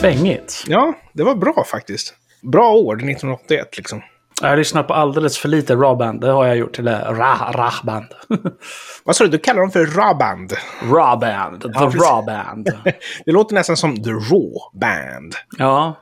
Svängigt. 0.00 0.64
Ja, 0.66 0.94
det 1.12 1.22
var 1.22 1.34
bra 1.34 1.64
faktiskt. 1.66 2.14
Bra 2.42 2.72
år, 2.74 2.94
1981 2.96 3.76
liksom. 3.76 4.02
Jag 4.42 4.48
har 4.48 4.56
lyssnat 4.56 4.88
på 4.88 4.94
alldeles 4.94 5.38
för 5.38 5.48
lite 5.48 5.74
Raw-band. 5.74 6.20
Det 6.20 6.30
har 6.30 6.46
jag 6.46 6.56
gjort. 6.56 6.78
Eller 6.78 7.04
Ra- 7.04 7.52
Ra-band. 7.52 8.06
Vad 9.04 9.16
sa 9.16 9.24
du? 9.24 9.30
Du 9.30 9.38
kallar 9.38 9.60
dem 9.60 9.70
för 9.70 9.86
Raband. 9.86 10.52
Raw-band. 10.82 11.62
The 11.62 11.68
precis. 11.68 12.00
Raw-band. 12.02 12.68
Det 13.24 13.32
låter 13.32 13.54
nästan 13.54 13.76
som 13.76 14.02
The 14.02 14.10
Raw 14.10 14.50
Band. 14.80 15.34
Ja. 15.58 15.96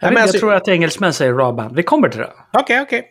Jag, 0.00 0.06
men 0.08 0.14
vet, 0.14 0.22
alltså- 0.22 0.36
jag 0.36 0.40
tror 0.40 0.54
att 0.54 0.68
engelsmän 0.68 1.12
säger 1.12 1.32
Raw-band. 1.32 1.76
Vi 1.76 1.82
kommer 1.82 2.08
till 2.08 2.20
det. 2.20 2.32
Okej, 2.52 2.80
okej. 2.82 3.04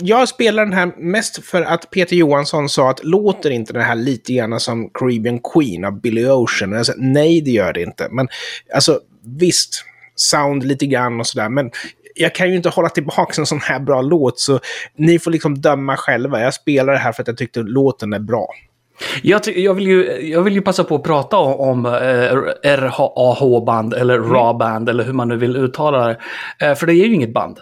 Jag 0.00 0.28
spelar 0.28 0.64
den 0.64 0.72
här 0.72 0.92
mest 0.98 1.44
för 1.44 1.62
att 1.62 1.90
Peter 1.90 2.16
Johansson 2.16 2.68
sa 2.68 2.90
att 2.90 3.04
låter 3.04 3.50
inte 3.50 3.72
den 3.72 3.82
här 3.82 3.94
lite 3.94 4.32
grann 4.32 4.60
som 4.60 4.90
Caribbean 4.94 5.38
Queen 5.54 5.84
av 5.84 6.00
Billy 6.00 6.26
Ocean? 6.28 6.72
Och 6.72 6.78
Jag 6.78 6.86
sa, 6.86 6.92
Nej, 6.96 7.40
det 7.40 7.50
gör 7.50 7.72
det 7.72 7.82
inte. 7.82 8.08
Men 8.10 8.28
alltså, 8.74 9.00
visst, 9.38 9.84
sound 10.16 10.64
lite 10.64 10.86
grann 10.86 11.20
och 11.20 11.26
sådär. 11.26 11.48
Men 11.48 11.70
jag 12.14 12.34
kan 12.34 12.50
ju 12.50 12.56
inte 12.56 12.68
hålla 12.68 12.88
tillbaka 12.88 13.32
en 13.38 13.46
sån 13.46 13.60
här 13.60 13.80
bra 13.80 14.02
låt, 14.02 14.40
så 14.40 14.60
ni 14.96 15.18
får 15.18 15.30
liksom 15.30 15.60
döma 15.60 15.96
själva. 15.96 16.40
Jag 16.40 16.54
spelar 16.54 16.92
det 16.92 16.98
här 16.98 17.12
för 17.12 17.22
att 17.22 17.28
jag 17.28 17.36
tyckte 17.36 17.60
låten 17.60 18.12
är 18.12 18.18
bra. 18.18 18.46
Jag, 19.22 19.40
jag, 19.56 19.74
vill 19.74 19.86
ju, 19.86 20.28
jag 20.30 20.42
vill 20.42 20.54
ju 20.54 20.60
passa 20.62 20.84
på 20.84 20.94
att 20.94 21.02
prata 21.02 21.36
om, 21.36 21.84
om 21.84 21.86
eh, 21.86 22.36
RAH-band 22.78 23.94
eller 23.94 24.14
Mm. 24.18 24.32
Raw-band 24.32 24.88
eller 24.88 25.04
hur 25.04 25.12
man 25.12 25.28
nu 25.28 25.36
vill 25.36 25.56
uttala 25.56 26.06
det. 26.06 26.16
Eh, 26.66 26.74
för 26.74 26.86
det 26.86 26.92
är 26.92 27.06
ju 27.06 27.14
inget 27.14 27.32
band. 27.34 27.58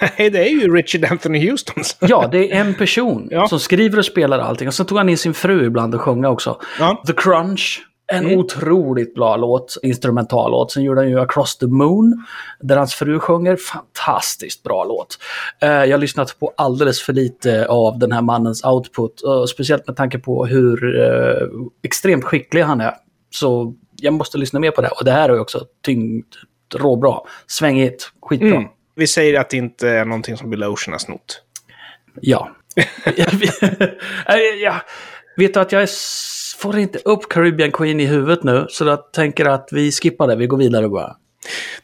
Nej, 0.18 0.30
det 0.30 0.38
är 0.38 0.50
ju 0.50 0.74
Richard 0.76 1.04
Anthony 1.12 1.50
Houston. 1.50 1.82
Ja, 2.08 2.28
det 2.32 2.52
är 2.52 2.60
en 2.60 2.74
person 2.74 3.28
Ja. 3.30 3.48
som 3.48 3.60
skriver 3.60 3.98
och 3.98 4.04
spelar 4.04 4.38
allting. 4.38 4.68
Och 4.68 4.74
så 4.74 4.84
tog 4.84 4.98
han 4.98 5.08
in 5.08 5.18
sin 5.18 5.34
fru 5.34 5.66
ibland 5.66 5.94
och 5.94 6.00
sjunga 6.00 6.28
också. 6.28 6.60
Ja. 6.78 7.02
The 7.06 7.12
Crunch. 7.12 7.82
En 8.06 8.24
Mm. 8.26 8.38
otroligt 8.38 9.14
bra 9.14 9.36
låt, 9.36 9.76
instrumentallåt. 9.82 10.72
Sen 10.72 10.82
gjorde 10.82 11.00
han 11.00 11.10
ju 11.10 11.20
Across 11.20 11.58
the 11.58 11.66
Moon, 11.66 12.24
där 12.60 12.76
hans 12.76 12.94
fru 12.94 13.18
sjunger. 13.18 13.56
Fantastiskt 13.56 14.62
bra 14.62 14.84
låt. 14.84 15.18
Eh, 15.62 15.68
jag 15.70 15.90
har 15.92 15.98
lyssnat 15.98 16.36
på 16.40 16.52
alldeles 16.56 17.02
för 17.02 17.12
lite 17.12 17.66
av 17.66 17.98
den 17.98 18.12
här 18.12 18.22
mannens 18.22 18.64
output. 18.64 19.20
speciellt 19.50 19.86
med 19.86 19.96
tanke 19.96 20.18
på 20.18 20.46
hur 20.46 21.00
eh, 21.00 21.48
extremt 21.84 22.24
skicklig 22.24 22.62
han 22.62 22.80
är. 22.80 22.94
Så 23.30 23.74
jag 24.00 24.14
måste 24.14 24.38
lyssna 24.38 24.60
mer 24.60 24.70
på 24.70 24.80
det. 24.80 24.88
Och 24.88 25.04
det 25.04 25.10
här 25.12 25.28
är 25.28 25.32
ju 25.34 25.40
också 25.40 25.64
tyngd, 25.84 26.26
råbra, 26.74 27.18
svängigt, 27.46 28.10
skitbra. 28.22 28.48
Mm. 28.48 28.64
Vi 28.94 29.06
säger 29.06 29.40
att 29.40 29.50
det 29.50 29.56
inte 29.56 29.88
är 29.88 30.04
någonting 30.04 30.36
som 30.36 30.50
Bill 30.50 30.64
Ocean 30.64 30.92
har 30.92 30.98
snott. 30.98 31.42
Ja. 32.20 32.50
jag, 33.16 33.28
jag 34.60 34.74
vet 35.36 35.54
du 35.54 35.60
att 35.60 35.72
jag 35.72 35.82
s- 35.82 36.41
får 36.62 36.78
inte 36.78 36.98
upp 36.98 37.28
Caribbean 37.28 37.72
Queen 37.72 38.00
i 38.00 38.06
huvudet 38.06 38.44
nu. 38.44 38.66
Så 38.68 38.84
jag 38.84 39.12
tänker 39.12 39.44
att 39.44 39.68
vi 39.72 39.92
skippar 39.92 40.26
det. 40.26 40.36
Vi 40.36 40.46
går 40.46 40.56
vidare 40.56 40.88
bara. 40.88 41.16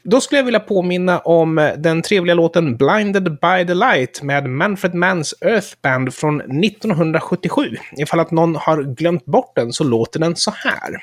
Då 0.03 0.21
skulle 0.21 0.39
jag 0.39 0.45
vilja 0.45 0.61
påminna 0.61 1.19
om 1.19 1.59
eh, 1.59 1.73
den 1.77 2.03
trevliga 2.03 2.35
låten 2.35 2.77
Blinded 2.77 3.25
by 3.25 3.67
the 3.67 3.75
Light 3.75 4.23
med 4.23 4.51
Manfred 4.51 4.95
Manns 4.95 5.35
Earth 5.41 5.69
Band 5.83 6.15
från 6.15 6.41
1977. 6.41 7.63
Ifall 7.97 8.21
att 8.21 8.31
någon 8.31 8.57
har 8.57 8.83
glömt 8.83 9.25
bort 9.25 9.53
den 9.57 9.73
så 9.73 9.85
låter 9.85 10.21
den 10.21 10.37
så 10.37 10.51
här. 10.51 10.99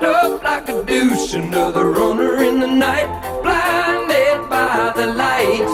Wrapped 0.00 0.24
up 0.24 0.42
like 0.42 0.68
a 0.68 0.82
douche, 0.84 1.34
another 1.34 1.84
runner 1.84 2.42
in 2.44 2.60
the 2.60 2.66
night. 2.66 3.08
Blinded 3.42 4.48
by 4.50 4.92
the 4.96 5.06
light, 5.06 5.68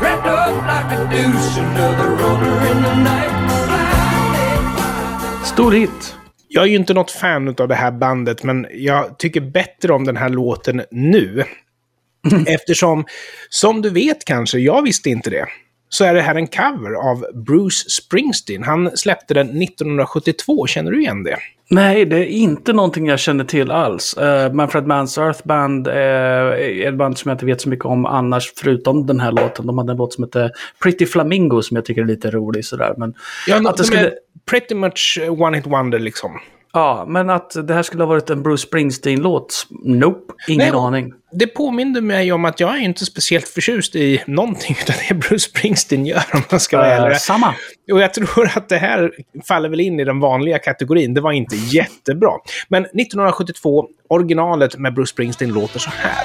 wrapped 0.00 0.26
up 0.26 0.54
like 0.66 0.98
a 0.98 1.04
douche, 1.10 1.58
another 1.58 2.10
runner 2.10 2.66
in 2.70 2.82
the 2.82 2.94
night. 2.94 3.30
Blinded 3.66 4.76
by 4.76 5.38
the 5.40 5.46
Stor 5.46 5.72
hit. 5.72 6.16
Jag 6.48 6.64
är 6.64 6.68
ju 6.68 6.76
inte 6.76 6.94
något 6.94 7.10
fan 7.10 7.54
av 7.58 7.68
det 7.68 7.74
här 7.74 7.90
bandet, 7.90 8.42
men 8.42 8.66
jag 8.72 9.18
tycker 9.18 9.40
bättre 9.40 9.92
om 9.92 10.04
den 10.04 10.16
här 10.16 10.28
låten 10.28 10.82
nu. 10.90 11.44
Eftersom, 12.46 13.04
som 13.48 13.82
du 13.82 13.90
vet 13.90 14.24
kanske, 14.24 14.58
jag 14.58 14.82
visste 14.82 15.10
inte 15.10 15.30
det, 15.30 15.46
så 15.94 16.04
är 16.04 16.14
det 16.14 16.20
här 16.20 16.34
en 16.34 16.46
cover 16.46 17.10
av 17.10 17.26
Bruce 17.34 17.90
Springsteen. 17.90 18.62
Han 18.62 18.96
släppte 18.96 19.34
den 19.34 19.62
1972, 19.62 20.66
känner 20.66 20.90
du 20.90 21.00
igen 21.00 21.22
det? 21.22 21.36
Nej, 21.70 22.04
det 22.04 22.16
är 22.16 22.26
inte 22.26 22.72
någonting 22.72 23.06
jag 23.06 23.18
känner 23.18 23.44
till 23.44 23.70
alls. 23.70 24.16
Uh, 24.18 24.52
Manfred 24.52 24.86
Manns 24.86 25.18
Earth 25.18 25.46
Band 25.46 25.88
eh, 25.88 25.94
är 25.94 26.88
ett 26.88 26.94
band 26.94 27.18
som 27.18 27.28
jag 27.28 27.34
inte 27.34 27.46
vet 27.46 27.60
så 27.60 27.68
mycket 27.68 27.84
om 27.84 28.06
annars, 28.06 28.52
förutom 28.56 29.06
den 29.06 29.20
här 29.20 29.32
låten. 29.32 29.66
De 29.66 29.78
hade 29.78 29.92
en 29.92 29.96
låt 29.96 30.12
som 30.12 30.24
heter 30.24 30.50
Pretty 30.82 31.06
Flamingo 31.06 31.62
som 31.62 31.74
jag 31.74 31.84
tycker 31.84 32.02
är 32.02 32.06
lite 32.06 32.30
rolig 32.30 32.64
sådär. 32.64 32.94
Men, 32.96 33.14
Ja, 33.46 33.56
att 33.56 33.62
det 33.62 33.82
de 33.82 33.84
skulle, 33.84 34.06
är 34.06 34.12
pretty 34.50 34.74
much 34.74 35.18
one 35.28 35.56
hit 35.56 35.66
wonder 35.66 35.98
liksom. 35.98 36.30
Ja, 36.74 37.04
men 37.08 37.30
att 37.30 37.66
det 37.66 37.74
här 37.74 37.82
skulle 37.82 38.02
ha 38.02 38.08
varit 38.08 38.30
en 38.30 38.42
Bruce 38.42 38.62
Springsteen-låt? 38.66 39.66
Nope, 39.84 40.32
ingen 40.48 40.68
Nej, 40.72 40.80
aning. 40.80 41.12
Det 41.32 41.46
påminner 41.46 42.00
mig 42.00 42.32
om 42.32 42.44
att 42.44 42.60
jag 42.60 42.76
är 42.76 42.80
inte 42.80 43.04
speciellt 43.04 43.48
förtjust 43.48 43.96
i 43.96 44.22
någonting 44.26 44.76
av 44.88 44.94
det 45.08 45.14
Bruce 45.14 45.38
Springsteen 45.38 46.06
gör, 46.06 46.22
om 46.32 46.42
man 46.50 46.60
ska 46.60 46.76
vara 46.76 46.96
Eh, 46.96 47.02
ärlig. 47.02 47.16
samma. 47.20 47.54
Och 47.92 48.00
jag 48.00 48.14
tror 48.14 48.50
att 48.56 48.68
det 48.68 48.78
här 48.78 49.12
faller 49.48 49.68
väl 49.68 49.80
in 49.80 50.00
i 50.00 50.04
den 50.04 50.20
vanliga 50.20 50.58
kategorin. 50.58 51.14
Det 51.14 51.20
var 51.20 51.32
inte 51.32 51.56
jättebra. 51.56 52.30
Men 52.68 52.82
1972, 52.84 53.86
originalet 54.08 54.78
med 54.78 54.94
Bruce 54.94 55.10
Springsteen 55.10 55.52
låter 55.52 55.78
så 55.78 55.90
här. 55.90 56.24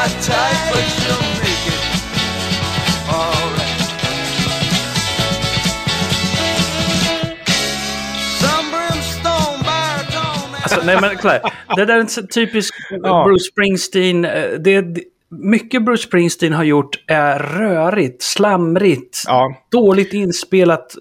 Got 0.00 0.22
tight, 0.22 0.72
but 0.72 0.84
she'll 0.96 1.26
make 1.40 1.66
it 1.74 1.80
alright. 3.12 3.70
Alltså, 10.62 10.80
nej 10.84 10.96
men 11.00 11.10
här. 11.30 11.40
Det 11.76 11.84
där 11.84 11.94
är 11.96 12.00
en 12.00 12.26
typisk 12.28 12.74
Ja. 12.90 13.24
Bruce 13.24 13.44
Springsteen. 13.52 14.24
eh, 14.24 14.50
Det, 14.58 14.80
det, 14.80 15.00
mycket 15.30 15.84
Bruce 15.84 16.02
Springsteen 16.02 16.52
har 16.52 16.64
gjort 16.64 17.04
är 17.06 17.38
rörigt, 17.38 18.22
slamrigt, 18.22 19.22
Ja. 19.26 19.54
dåligt 19.70 20.12
inspelat. 20.12 20.94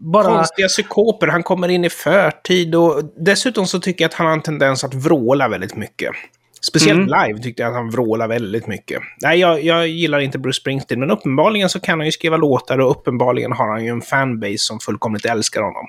Bara... 0.00 0.24
Konstiga 0.36 0.68
psykoper, 0.68 1.26
han 1.26 1.42
kommer 1.42 1.68
in 1.68 1.84
i 1.84 1.90
förtid 1.90 2.74
och 2.74 3.02
dessutom 3.16 3.66
så 3.66 3.80
tycker 3.80 4.04
jag 4.04 4.08
att 4.08 4.14
han 4.14 4.26
har 4.26 4.34
en 4.34 4.42
tendens 4.42 4.84
att 4.84 4.94
vråla 4.94 5.48
väldigt 5.48 5.76
mycket. 5.76 6.10
Speciellt 6.68 7.10
live 7.10 7.38
tyckte 7.42 7.62
jag 7.62 7.70
att 7.70 7.76
han 7.76 7.90
vrålar 7.90 8.28
väldigt 8.28 8.66
mycket. 8.66 9.02
Nej, 9.22 9.40
jag, 9.40 9.64
jag 9.64 9.88
gillar 9.88 10.20
inte 10.20 10.38
Bruce 10.38 10.60
Springsteen, 10.60 11.00
men 11.00 11.10
uppenbarligen 11.10 11.68
så 11.68 11.80
kan 11.80 11.98
han 11.98 12.06
ju 12.06 12.12
skriva 12.12 12.36
låtar 12.36 12.78
och 12.78 12.90
uppenbarligen 12.90 13.52
har 13.52 13.68
han 13.68 13.84
ju 13.84 13.90
en 13.90 14.02
fanbase 14.02 14.58
som 14.58 14.80
fullkomligt 14.80 15.24
älskar 15.24 15.62
honom. 15.62 15.86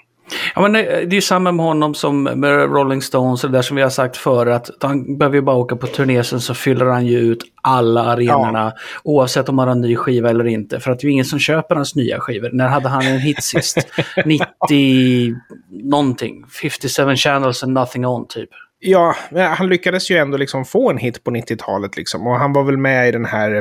Ja, 0.56 0.62
men 0.62 0.74
det, 0.74 0.84
det 0.84 0.90
är 0.92 1.14
ju 1.14 1.22
samma 1.22 1.52
med 1.52 1.66
honom 1.66 1.94
som 1.94 2.24
med 2.24 2.72
Rolling 2.72 3.02
Stones 3.02 3.44
och 3.44 3.52
det 3.52 3.58
där 3.58 3.62
som 3.62 3.76
vi 3.76 3.84
har 3.84 3.90
sagt 3.90 4.18
förr. 4.18 4.46
Att 4.46 4.70
han 4.82 5.18
behöver 5.18 5.36
ju 5.36 5.42
bara 5.42 5.56
åka 5.56 5.76
på 5.76 5.88
turné 5.88 6.24
sen 6.24 6.42
så 6.42 6.54
fyller 6.54 6.86
han 6.86 7.06
ju 7.06 7.20
ut 7.20 7.44
alla 7.62 8.04
arenorna. 8.04 8.74
Oavsett 9.04 9.50
om 9.50 9.60
han 9.60 9.68
har 9.68 9.76
en 9.76 9.82
ny 9.82 9.96
skiva 9.96 10.30
eller 10.30 10.48
inte. 10.48 10.80
För 10.80 10.92
att 10.92 11.00
det 11.00 11.04
är 11.04 11.08
ju 11.08 11.14
ingen 11.14 11.26
som 11.26 11.40
köper 11.40 11.76
hans 11.76 11.96
nya 11.96 12.20
skivor. 12.20 12.50
När 12.54 12.68
hade 12.68 12.90
han 12.90 13.06
en 13.06 13.20
hit 13.20 13.44
sist? 13.44 13.78
90 14.26 15.36
någonting. 15.70 16.46
57 16.62 17.16
channels 17.16 17.64
and 17.64 17.74
nothing 17.74 18.06
on 18.06 18.28
typ. 18.28 18.50
Ja, 18.80 19.16
han 19.58 19.70
lyckades 19.70 20.12
ju 20.12 20.18
ändå 20.18 20.38
liksom 20.38 20.66
få 20.66 20.90
en 20.90 20.98
hit 20.98 21.24
på 21.24 21.32
90-talet 21.32 21.98
liksom. 21.98 22.28
Och 22.28 22.36
han 22.40 22.54
var 22.54 22.64
väl 22.64 22.78
med 22.78 23.08
i 23.10 23.12
den 23.12 23.26
här 23.26 23.56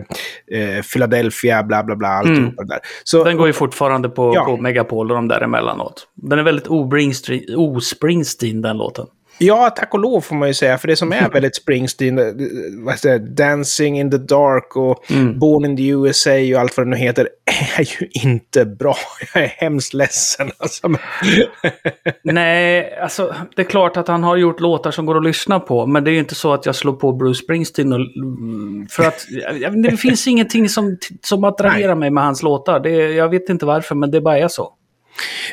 eh, 0.52 0.82
Philadelphia, 0.92 1.62
bla 1.62 1.84
bla 1.84 1.96
bla, 1.96 2.08
alltihopa 2.08 2.62
det 2.62 2.68
där. 2.68 2.80
Så, 3.04 3.24
Den 3.24 3.36
går 3.36 3.46
ju 3.46 3.52
fortfarande 3.52 4.08
på, 4.08 4.32
Ja. 4.34 4.44
på 4.44 4.56
Megapol 4.56 5.10
och 5.10 5.16
de 5.16 5.28
där 5.28 5.40
emellanåt. 5.40 6.08
Den 6.14 6.38
är 6.38 6.42
väldigt 6.42 6.68
o-Springsteen 7.56 8.62
den 8.62 8.76
låten. 8.76 9.06
Ja, 9.38 9.70
tack 9.70 9.94
och 9.94 10.00
lov 10.00 10.20
får 10.20 10.36
man 10.36 10.48
ju 10.48 10.54
säga. 10.54 10.78
För 10.78 10.88
det 10.88 10.96
som 10.96 11.12
är 11.12 11.28
väldigt 11.32 11.56
Springsteen, 11.56 12.18
eh, 12.18 12.24
vad 12.84 12.98
säger, 12.98 13.18
Dancing 13.18 14.00
in 14.00 14.10
the 14.10 14.18
Dark 14.18 14.76
och 14.76 15.04
Born 15.34 15.64
in 15.64 15.76
the 15.76 15.88
USA 15.88 16.30
och 16.30 16.60
allt 16.60 16.76
vad 16.76 16.86
det 16.86 16.90
nu 16.90 16.96
heter, 16.96 17.28
är 17.78 18.00
ju 18.00 18.08
inte 18.22 18.64
bra. 18.64 18.96
Jag 19.34 19.42
är 19.44 19.48
hemskt 19.48 19.94
ledsen. 19.94 20.50
Alltså. 20.58 20.88
Nej, 22.22 22.98
alltså 22.98 23.34
det 23.56 23.62
är 23.62 23.66
klart 23.66 23.96
att 23.96 24.08
han 24.08 24.22
har 24.22 24.36
gjort 24.36 24.60
låtar 24.60 24.90
som 24.90 25.06
går 25.06 25.16
att 25.16 25.24
lyssna 25.24 25.60
på. 25.60 25.86
Men 25.86 26.04
det 26.04 26.10
är 26.10 26.12
ju 26.12 26.18
inte 26.18 26.34
så 26.34 26.52
att 26.52 26.66
jag 26.66 26.74
slår 26.74 26.92
på 26.92 27.12
Bruce 27.12 27.42
Springsteen. 27.44 27.92
Och, 27.92 28.00
för 28.90 29.02
att 29.02 29.26
det 29.82 29.96
finns 29.96 30.26
ingenting 30.26 30.68
som, 30.68 30.98
som 31.22 31.44
attraherar 31.44 31.94
mig 31.94 32.10
med 32.10 32.24
hans 32.24 32.42
låtar. 32.42 32.80
Det, 32.80 32.90
jag 32.90 33.28
vet 33.28 33.48
inte 33.48 33.66
varför, 33.66 33.94
men 33.94 34.10
det 34.10 34.20
bara 34.20 34.38
är 34.38 34.48
så. 34.48 34.75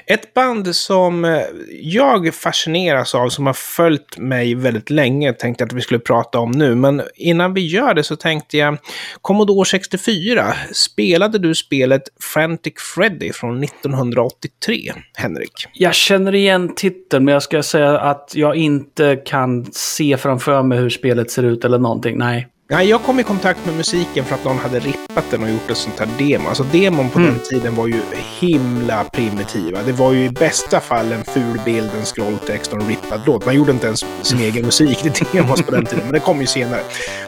Ett 0.05 0.33
band 0.33 0.75
som 0.75 1.25
eh, 1.25 1.41
jag 1.81 2.33
fascineras 2.33 3.15
av, 3.15 3.29
som 3.29 3.45
har 3.45 3.53
följt 3.53 4.17
mig 4.17 4.55
väldigt 4.55 4.89
länge, 4.89 5.33
tänkte 5.33 5.61
jag 5.61 5.67
att 5.67 5.73
vi 5.73 5.81
skulle 5.81 5.99
prata 5.99 6.39
om 6.39 6.51
nu. 6.51 6.75
Men 6.75 7.01
innan 7.15 7.53
vi 7.53 7.67
gör 7.67 7.93
det 7.93 8.03
så 8.03 8.15
tänkte 8.15 8.57
jag, 8.57 8.77
Commodore 9.21 9.65
64, 9.65 10.53
spelade 10.73 11.39
du 11.39 11.55
spelet 11.55 12.03
Frantic 12.19 12.73
Freddy 12.95 13.33
från 13.33 13.63
1983, 13.63 14.93
Henrik? 15.13 15.67
Jag 15.73 15.93
känner 15.93 16.35
igen 16.35 16.75
titeln, 16.75 17.25
men 17.25 17.33
jag 17.33 17.43
ska 17.43 17.63
säga 17.63 17.99
att 17.99 18.31
jag 18.35 18.55
inte 18.55 19.15
kan 19.25 19.65
se 19.71 20.17
framför 20.17 20.63
mig 20.63 20.77
hur 20.77 20.89
spelet 20.89 21.31
ser 21.31 21.43
ut 21.43 21.65
eller 21.65 21.79
någonting. 21.79 22.17
Nej. 22.17 22.47
Nej, 22.69 22.89
jag 22.89 23.03
kom 23.03 23.19
i 23.19 23.23
kontakt 23.23 23.65
med 23.65 23.75
musiken 23.75 24.25
för 24.25 24.35
att 24.35 24.43
någon 24.43 24.57
hade 24.57 24.79
rippat 24.79 25.31
den 25.31 25.43
och 25.43 25.49
gjort 25.49 25.71
ett 25.71 25.77
sånt 25.77 25.99
här 25.99 26.09
demo. 26.17 26.49
Alltså 26.49 26.63
demon 26.63 27.09
på 27.09 27.19
den 27.19 27.39
tiden 27.39 27.75
var 27.75 27.87
ju 27.87 28.01
himla 28.39 29.03
primitiva. 29.03 29.83
Det 29.83 29.91
var 29.91 30.13
ju 30.13 30.25
i 30.25 30.29
bästa 30.29 30.79
fall 30.79 31.11
en 31.11 31.23
ful 31.23 31.59
bild, 31.65 31.91
en 31.99 32.05
scrolltext 32.05 32.73
och 32.73 32.81
en 32.81 32.87
rippad 32.87 33.21
låt. 33.25 33.45
Man 33.45 33.55
gjorde 33.55 33.71
inte 33.71 33.87
ens 33.87 34.05
sin 34.21 34.39
egen 34.39 34.65
musik 34.65 35.13
till 35.13 35.27
demos 35.31 35.61
på 35.61 35.71
den 35.71 35.85
tiden, 35.85 36.03
men 36.03 36.13
det 36.13 36.19
kom 36.19 36.41
ju 36.41 36.47
senare. 36.47 36.81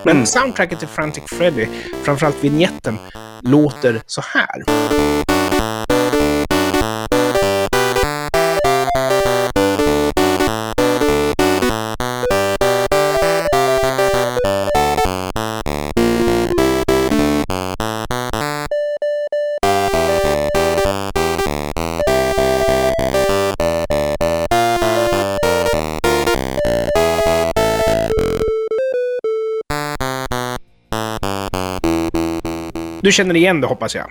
Men 0.04 0.26
soundtracket 0.26 0.80
till 0.80 0.88
Frantic 0.88 1.24
Freddy, 1.28 1.68
framförallt 2.04 2.44
vignetten, 2.44 2.98
låter 3.42 4.02
så 4.06 4.22
här. 4.22 5.25
Du 33.06 33.12
känner 33.12 33.36
igen 33.36 33.62
det 33.62 33.68
hoppas 33.68 33.96
jag. 33.96 34.06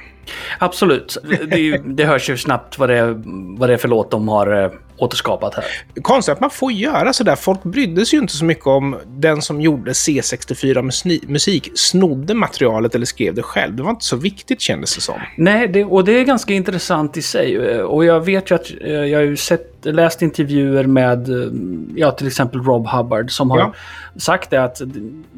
Absolut. 0.58 1.16
Det, 1.50 1.56
ju- 1.58 1.78
det 1.78 2.04
hörs 2.04 2.30
ju 2.30 2.36
snabbt 2.36 2.78
vad 2.78 2.88
det, 2.88 3.22
vad 3.58 3.68
det 3.68 3.72
är 3.72 3.76
för 3.78 3.88
låt 3.88 4.10
de 4.10 4.28
har 4.28 4.62
eh, 4.64 4.70
återskapat 4.96 5.54
här. 5.54 5.64
Konstigt 6.02 6.32
att 6.32 6.40
man 6.40 6.50
får 6.50 6.72
göra 6.72 7.12
sådär. 7.12 7.36
Folk 7.36 7.62
brydde 7.62 8.06
sig 8.06 8.16
ju 8.16 8.22
inte 8.22 8.36
så 8.36 8.44
mycket 8.44 8.66
om 8.66 8.96
den 9.06 9.42
som 9.42 9.60
gjorde 9.60 9.92
C64-musik 9.92 11.70
snodde 11.74 12.34
materialet 12.34 12.94
eller 12.94 13.06
skrev 13.06 13.34
det 13.34 13.42
själv. 13.42 13.76
Det 13.76 13.82
var 13.82 13.90
inte 13.90 14.04
så 14.04 14.16
viktigt 14.16 14.60
kändes 14.60 14.94
det 14.94 15.00
som. 15.00 15.20
Nej, 15.36 15.68
det, 15.68 15.84
och 15.84 16.04
det 16.04 16.12
är 16.20 16.24
ganska 16.24 16.52
intressant 16.54 17.16
i 17.16 17.22
sig. 17.22 17.56
Eh, 17.56 17.80
Och 17.80 18.04
jag 18.04 18.24
vet 18.24 18.50
ju 18.50 18.54
att 18.54 18.70
eh, 18.80 18.92
jag 18.92 19.18
har 19.18 19.24
ju 19.24 19.36
sett, 19.36 19.73
läst 19.84 20.22
intervjuer 20.22 20.84
med 20.84 21.28
eh, 21.28 21.48
ja, 21.96 22.10
till 22.10 22.26
exempel 22.26 22.62
Rob 22.62 22.86
Hubbard 22.88 23.30
som 23.30 23.50
har 23.50 23.58
Ja. 23.58 23.72
sagt 24.16 24.50
det 24.50 24.64
att 24.64 24.80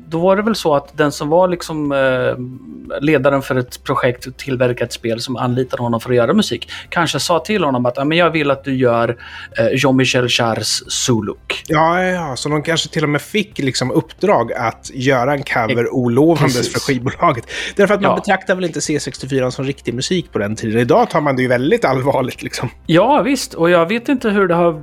då 0.08 0.18
var 0.18 0.36
det 0.36 0.42
väl 0.42 0.54
så 0.54 0.74
att 0.74 0.96
den 0.98 1.12
som 1.12 1.28
var 1.28 1.48
liksom 1.48 1.92
eh, 1.92 3.00
ledaren 3.00 3.42
för 3.42 3.56
ett 3.56 3.84
projekt 3.84 4.26
och 4.26 4.36
tillverka 4.36 4.84
ett 4.84 4.92
spel 4.92 5.20
som 5.20 5.36
anlitade 5.36 5.82
honom 5.82 6.00
för 6.00 6.10
att 6.10 6.16
göra 6.16 6.34
musik 6.34 6.70
kanske 6.88 7.20
sa 7.20 7.38
till 7.38 7.64
honom 7.64 7.86
att 7.86 7.94
"Ja, 7.96 8.04
men 8.04 8.18
jag 8.18 8.30
vill 8.30 8.50
att 8.50 8.64
du 8.64 8.74
gör 8.76 9.16
eh, 9.58 9.66
Jean-Michel 9.84 10.26
Jarres 10.30 10.90
Zuluk. 10.90 11.64
Ja, 11.68 12.02
ja, 12.04 12.36
så 12.36 12.48
de 12.48 12.62
kanske 12.62 12.88
till 12.88 13.02
och 13.02 13.08
med 13.08 13.22
fick 13.22 13.58
liksom 13.58 13.90
uppdrag 13.90 14.52
att 14.52 14.90
göra 14.94 15.32
en 15.32 15.42
cover 15.42 15.94
olovandes 15.94 16.72
för 16.72 16.80
skivbolaget. 16.80 17.44
Därför 17.76 17.94
att 17.94 18.00
man 18.02 18.10
Ja. 18.10 18.16
betraktar 18.16 18.54
väl 18.54 18.64
inte 18.64 18.80
C64 18.80 19.50
som 19.50 19.64
riktig 19.64 19.94
musik 19.94 20.32
på 20.32 20.38
den 20.38 20.56
tiden. 20.56 20.80
Idag 20.80 21.10
tar 21.10 21.20
man 21.20 21.36
det 21.36 21.42
ju 21.42 21.48
väldigt 21.48 21.84
allvarligt 21.84 22.42
liksom. 22.42 22.68
Ja, 22.86 23.22
visst. 23.22 23.54
Och 23.54 23.70
jag 23.70 23.86
vet 23.88 24.08
inte 24.08 24.30
hur 24.36 24.48
det 24.48 24.54
har, 24.54 24.82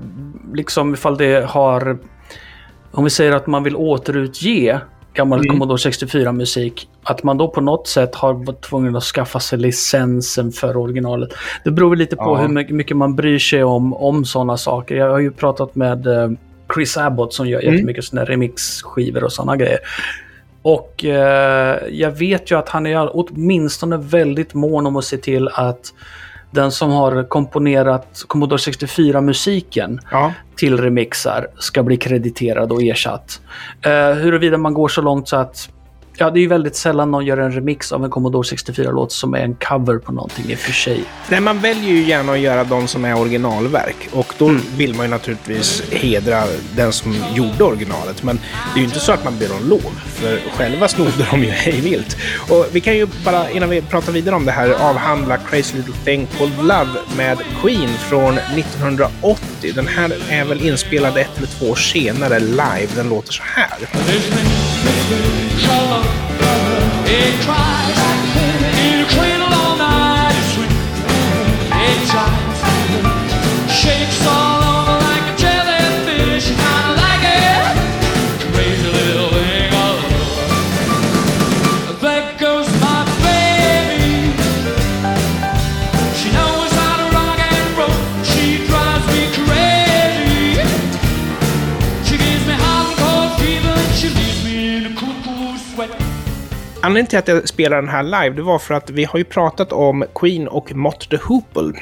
liksom 0.54 0.94
ifall 0.94 1.18
det 1.18 1.46
har, 1.50 1.98
om 2.92 3.04
vi 3.04 3.10
säger 3.10 3.32
att 3.32 3.48
man 3.48 3.64
vill 3.64 3.76
återutge 3.76 4.80
gammal 5.14 5.46
Commodore 5.48 5.78
64-musik, 5.78 6.88
att 7.04 7.24
man 7.24 7.38
då 7.38 7.48
på 7.48 7.62
något 7.62 7.88
sätt 7.88 8.16
har 8.16 8.34
varit 8.34 8.62
tvungen 8.62 8.96
att 8.96 9.04
skaffa 9.04 9.40
sig 9.40 9.60
licensen 9.60 10.52
för 10.52 10.78
originalet. 10.78 11.30
Det 11.64 11.72
beror 11.72 11.96
lite 11.96 12.16
på 12.16 12.24
Ja. 12.24 12.36
hur 12.36 12.74
mycket- 12.74 12.98
man 12.98 13.16
bryr 13.16 13.40
sig 13.40 13.64
om, 13.64 13.94
om 13.94 14.26
sådana 14.26 14.58
saker. 14.58 14.96
Jag 14.96 15.10
har 15.10 15.20
ju 15.20 15.32
pratat 15.32 15.76
med 15.76 16.08
eh, 16.08 16.30
Chris 16.76 16.98
Abbott 16.98 17.34
som 17.34 17.48
gör 17.48 17.62
jättemycket 17.62 18.04
sådana 18.06 18.26
remixskivor 18.30 19.24
och 19.24 19.32
sådana 19.34 19.56
grejer. 19.58 19.80
Och 20.62 21.06
eh, 21.06 21.78
jag 21.92 22.12
vet 22.12 22.52
ju 22.52 22.58
att 22.58 22.70
han 22.70 22.86
är 22.88 23.10
åtminstone 23.14 23.98
väldigt 23.98 24.54
mån 24.54 24.88
om 24.88 24.96
att 24.96 25.06
se 25.06 25.18
till 25.18 25.48
att 25.48 25.94
den 26.54 26.72
som 26.72 26.92
har 26.92 27.24
komponerat 27.30 28.24
Commodore 28.28 28.58
64-musiken 28.58 30.00
Ja. 30.12 30.34
till 30.56 30.78
remixar 30.78 31.48
ska 31.60 31.84
bli 31.84 31.98
krediterad 31.98 32.72
och 32.72 32.84
ersatt. 32.84 33.42
Uh, 33.86 33.92
huruvida 34.22 34.58
man 34.58 34.74
går 34.74 34.88
så 34.88 35.02
långt 35.02 35.28
så 35.28 35.36
att 35.36 35.70
Ja, 36.18 36.30
det 36.30 36.40
är 36.40 36.42
ju 36.42 36.48
väldigt 36.48 36.76
sällan 36.76 37.12
någon 37.12 37.26
gör 37.26 37.38
en 37.38 37.52
remix 37.52 37.92
av 37.92 38.04
en 38.04 38.10
Commodore 38.10 38.44
64-låt 38.44 39.12
som 39.12 39.34
är 39.34 39.40
en 39.40 39.56
cover 39.56 39.98
på 39.98 40.12
någonting 40.12 40.46
i 40.52 40.56
och 40.56 40.60
för 40.60 40.72
sig. 40.72 41.04
Nej, 41.30 41.42
man 41.42 41.60
väljer 41.60 41.90
ju 41.90 42.04
gärna 42.04 42.32
att 42.32 42.40
göra 42.40 42.64
de 42.64 42.88
som 42.88 43.06
är 43.06 43.20
originalverk. 43.20 44.10
Och 44.12 44.34
då 44.38 44.56
vill 44.78 44.96
man 44.96 45.06
ju 45.06 45.10
naturligtvis 45.10 45.84
hedra 45.92 46.44
den 46.76 46.94
som 46.94 47.16
gjorde 47.34 47.64
originalet. 47.64 48.24
Men 48.24 48.36
det 48.74 48.80
är 48.80 48.82
ju 48.82 48.84
inte 48.84 49.00
så 49.00 49.12
att 49.12 49.24
man 49.24 49.38
ber 49.40 49.52
om 49.52 49.70
lov, 49.70 50.02
för 50.06 50.40
själva 50.58 50.88
snodde 50.88 51.28
de 51.32 51.44
ju 51.44 51.50
hej 51.50 51.82
vilt. 51.82 52.18
Och 52.50 52.66
vi 52.72 52.82
kan 52.82 52.96
ju 52.96 53.08
bara, 53.26 53.50
innan 53.50 53.70
vi 53.70 53.82
pratar 53.82 54.12
vidare 54.12 54.36
om 54.36 54.46
det 54.46 54.52
här, 54.52 54.70
avhandla 54.70 55.38
Crazy 55.38 55.78
Little 55.78 55.94
Thing 56.06 56.28
Called 56.38 56.58
Love 56.58 57.00
med 57.18 57.38
Queen 57.62 57.90
från 57.90 58.38
1980. 58.38 59.72
Den 59.76 59.88
här 59.88 60.14
är 60.30 60.46
väl 60.46 60.68
inspelad 60.68 61.18
ett 61.18 61.38
eller 61.38 61.48
två 61.48 61.70
år 61.70 61.76
senare 61.76 62.40
live. 62.40 62.88
Den 62.96 63.10
låter 63.10 63.34
så 63.34 63.44
här. 63.46 63.78
shakes 73.84 74.26
off. 74.28 74.43
Anledningen 96.86 97.08
till 97.08 97.20
att 97.20 97.28
jag 97.28 97.48
spelar 97.48 97.78
den 97.78 97.90
här 97.90 98.04
live, 98.04 98.36
det 98.36 98.42
var 98.42 98.60
för 98.60 98.74
att 98.74 98.90
vi 98.90 99.04
har 99.04 99.20
ju 99.20 99.26
pratat 99.26 99.72
om 99.72 100.06
Queen 100.16 100.48
och 100.48 100.76
Mott 100.76 101.10
the 101.10 101.18
Hoople. 101.18 101.74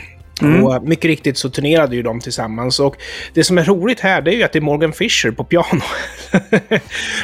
Och 0.64 0.84
mycket 0.84 1.06
riktigt 1.06 1.38
så 1.38 1.50
turnerade 1.50 1.96
ju 1.96 2.02
de 2.04 2.20
tillsammans. 2.20 2.80
Och 2.80 2.96
det 3.34 3.44
som 3.44 3.58
är 3.58 3.64
roligt 3.64 4.00
här, 4.00 4.22
det 4.22 4.32
är 4.34 4.36
ju 4.36 4.44
att 4.44 4.54
det 4.54 4.60
är 4.60 4.62
Morgan 4.62 4.94
Fisher 4.94 5.32
på 5.32 5.44
piano. 5.44 5.82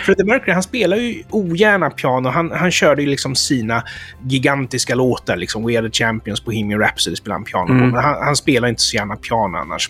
Freddie 0.06 0.24
Mercury, 0.24 0.54
han 0.54 0.64
spelar 0.64 0.98
ju 0.98 1.24
ogärna 1.30 1.90
piano. 1.90 2.30
Han, 2.30 2.52
han 2.52 2.72
körde 2.72 3.02
ju 3.02 3.08
liksom 3.10 3.36
sina 3.36 3.84
gigantiska 4.28 4.96
låtar, 4.96 5.36
liksom 5.36 5.66
We 5.66 5.78
Are 5.80 5.90
The 5.90 6.04
Champions, 6.04 6.46
Bohemian 6.46 6.80
Rhapsody 6.82 7.16
spelar 7.16 7.34
han 7.36 7.44
piano 7.44 7.68
på. 7.68 7.74
Men 7.74 7.94
han, 7.94 8.24
han 8.24 8.36
spelar 8.36 8.68
inte 8.68 8.82
så 8.82 8.96
gärna 8.96 9.16
piano 9.16 9.58
annars. 9.58 9.90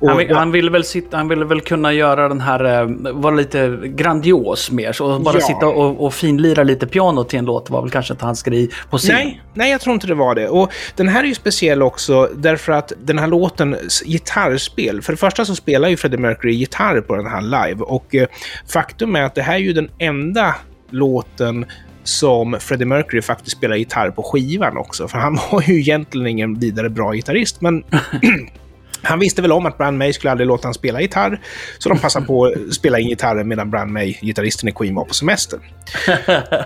Och, 0.00 0.08
Han, 0.08 0.18
vill- 0.18 0.34
han 0.34 0.52
ville 0.52 0.70
väl, 0.70 0.84
sitta, 0.84 1.16
han 1.16 1.28
ville 1.28 1.44
väl 1.44 1.60
kunna 1.60 1.92
göra 1.92 2.28
den 2.28 2.40
här, 2.40 2.64
eh, 2.82 3.12
vara 3.12 3.34
lite 3.34 3.80
grandios 3.84 4.70
mer. 4.70 4.92
Så 4.92 5.18
bara 5.18 5.34
Ja. 5.38 5.46
sitta 5.46 5.66
och, 5.66 6.04
och 6.06 6.14
finlira 6.14 6.62
lite 6.62 6.86
piano 6.86 7.24
till 7.24 7.38
en 7.38 7.44
låt 7.44 7.70
var 7.70 7.82
väl 7.82 7.90
kanske 7.90 8.14
inte 8.14 8.24
hans 8.24 8.42
grej 8.42 8.70
på 8.90 8.98
scen. 8.98 9.14
Nej, 9.14 9.42
nej, 9.54 9.70
jag 9.70 9.80
tror 9.80 9.94
inte 9.94 10.06
det 10.06 10.14
var 10.14 10.34
det. 10.34 10.48
Och 10.48 10.72
den 10.96 11.08
här 11.08 11.22
är 11.24 11.28
ju 11.28 11.34
speciell 11.34 11.82
också 11.82 12.28
därför 12.36 12.65
att 12.72 12.92
den 13.04 13.18
här 13.18 13.26
låtens 13.26 14.02
gitarrspel, 14.06 15.02
för 15.02 15.12
det 15.12 15.16
första 15.16 15.44
så 15.44 15.54
spelar 15.54 15.88
ju 15.88 15.96
Freddie 15.96 16.18
Mercury 16.18 16.54
gitarr 16.54 17.00
på 17.00 17.16
den 17.16 17.26
här 17.26 17.40
live 17.40 17.84
och 17.84 18.14
eh, 18.14 18.26
faktum 18.68 19.16
är 19.16 19.22
att 19.22 19.34
det 19.34 19.42
här 19.42 19.54
är 19.54 19.58
ju 19.58 19.72
den 19.72 19.90
enda 19.98 20.54
låten 20.90 21.66
som 22.04 22.56
Freddie 22.60 22.84
Mercury 22.84 23.22
faktiskt 23.22 23.56
spelar 23.56 23.76
gitarr 23.76 24.10
på 24.10 24.22
skivan 24.22 24.76
också. 24.76 25.08
För 25.08 25.18
han 25.18 25.38
var 25.52 25.62
ju 25.62 25.80
egentligen 25.80 26.26
ingen 26.26 26.58
vidare 26.58 26.90
bra 26.90 27.12
gitarrist, 27.12 27.60
men 27.60 27.84
han 29.06 29.18
visste 29.18 29.42
väl 29.42 29.52
om 29.52 29.66
att 29.66 29.78
Brian 29.78 29.98
May 29.98 30.12
skulle 30.12 30.30
aldrig 30.30 30.46
låta 30.46 30.66
honom 30.66 30.74
spela 30.74 31.00
gitarr, 31.00 31.40
så 31.78 31.88
de 31.88 31.98
passade 31.98 32.26
på 32.26 32.46
att 32.46 32.52
spela 32.74 32.98
in 32.98 33.08
gitarren 33.08 33.48
medan 33.48 33.70
Brian 33.70 33.92
May, 33.92 34.12
gitarristen 34.12 34.68
i 34.68 34.72
Queen, 34.72 34.94
var 34.94 35.04
på 35.04 35.14
semester. 35.14 35.58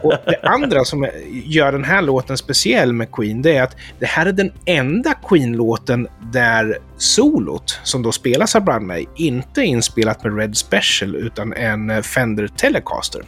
Och 0.03 0.15
det 0.27 0.41
andra 0.43 0.85
som 0.85 1.09
gör 1.45 1.73
den 1.73 1.85
här 1.85 2.03
låten 2.03 2.37
speciell 2.37 2.93
med 2.93 3.13
Queen, 3.13 3.43
det 3.43 3.57
är 3.57 3.63
att 3.63 3.77
det 3.99 4.07
här 4.07 4.27
är 4.27 4.33
den 4.33 4.53
enda 4.65 5.15
Queen-låten 5.29 6.09
där 6.33 6.79
solot, 7.01 7.81
som 7.83 8.03
då 8.03 8.13
spelas 8.13 8.57
av 8.57 8.65
Brian 8.65 8.87
May, 8.87 9.07
inte 9.17 9.61
är 9.61 9.65
inspelat 9.65 10.25
med 10.25 10.37
Red 10.39 10.57
Special 10.57 11.17
utan 11.17 11.53
en 11.53 11.91
eh, 11.91 12.03
Fender 12.03 12.49
Telecaster. 12.49 13.23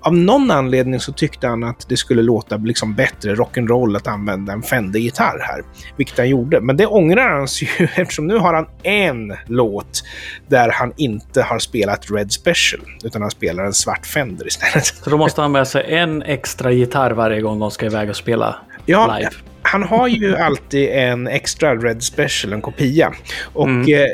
Av 0.00 0.14
någon 0.14 0.50
anledning 0.50 1.00
så 1.00 1.12
tyckte 1.12 1.46
han 1.46 1.64
att 1.64 1.88
det 1.88 1.96
skulle 1.96 2.22
låta 2.22 2.56
liksom 2.56 2.94
bättre 2.94 3.34
rock'n'roll 3.34 3.96
att 3.96 4.06
använda 4.06 4.52
en 4.52 4.62
Fender-gitarr 4.62 5.38
här, 5.40 5.64
vilket 5.96 6.18
han 6.18 6.28
gjorde. 6.28 6.60
Men 6.60 6.76
det 6.76 6.86
ångrar 6.86 7.28
han 7.28 7.48
sig 7.48 7.70
ju 7.78 7.88
eftersom 7.94 8.26
nu 8.26 8.38
har 8.38 8.54
han 8.54 8.66
en 8.82 9.36
låt 9.46 10.02
där 10.48 10.70
han 10.72 10.92
inte 10.96 11.42
har 11.42 11.58
spelat 11.58 12.10
Red 12.10 12.32
Special, 12.32 12.82
utan 13.04 13.22
han 13.22 13.30
spelar 13.30 13.64
en 13.64 13.74
svart 13.74 14.06
Fender 14.06 14.46
istället. 14.46 14.86
Så 14.86 15.10
då 15.10 15.16
måste 15.16 15.40
han 15.40 15.52
med 15.52 15.68
sig 15.68 15.94
en 15.94 16.22
extra 16.22 16.72
gitarr 16.72 17.10
varje 17.10 17.40
gång 17.40 17.58
de 17.58 17.70
ska 17.70 17.86
iväg 17.86 18.10
och 18.10 18.16
spela 18.16 18.56
Ja, 18.86 19.16
live. 19.18 19.53
Han 19.64 19.82
har 19.82 20.08
ju 20.08 20.36
alltid 20.36 20.88
en 20.90 21.26
extra 21.28 21.74
Red 21.76 22.02
Special, 22.02 22.52
en 22.52 22.62
kopia. 22.62 23.12
Och 23.52 23.68
Mm. 23.68 23.94
eh, 23.94 24.06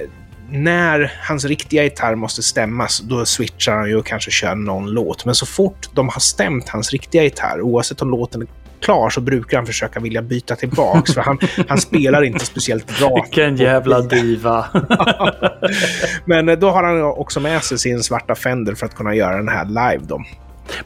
när 0.52 1.12
hans 1.22 1.44
riktiga 1.44 1.84
gitarr 1.84 2.14
måste 2.14 2.42
stämmas, 2.42 3.00
då 3.00 3.24
switchar 3.24 3.76
han 3.76 3.88
ju 3.88 3.96
och 3.96 4.06
kanske 4.06 4.30
kör 4.30 4.54
någon 4.54 4.90
låt. 4.90 5.24
Men 5.24 5.34
så 5.34 5.46
fort 5.46 5.88
de 5.94 6.08
har 6.08 6.20
stämt 6.20 6.68
hans 6.68 6.92
riktiga 6.92 7.22
gitarr, 7.22 7.60
oavsett 7.60 8.02
om 8.02 8.10
låten 8.10 8.42
är 8.42 8.46
klar, 8.80 9.10
så 9.10 9.20
brukar 9.20 9.56
han 9.56 9.66
försöka 9.66 10.00
vilja 10.00 10.22
byta 10.22 10.56
tillbaks. 10.56 11.14
för 11.14 11.20
han, 11.20 11.38
han 11.68 11.78
spelar 11.78 12.22
inte 12.22 12.44
speciellt 12.46 12.98
bra. 12.98 13.22
Vilken 13.24 13.56
jävla 13.56 14.00
diva. 14.00 14.66
Men 16.24 16.48
eh, 16.48 16.58
då 16.58 16.70
har 16.70 16.82
han 16.84 17.02
också 17.02 17.40
med 17.40 17.62
sig 17.64 17.78
sin 17.78 18.02
svarta 18.02 18.34
Fender 18.34 18.74
för 18.74 18.86
att 18.86 18.94
kunna 18.94 19.14
göra 19.14 19.36
den 19.36 19.48
här 19.48 19.64
live. 19.64 20.04
Då. 20.08 20.22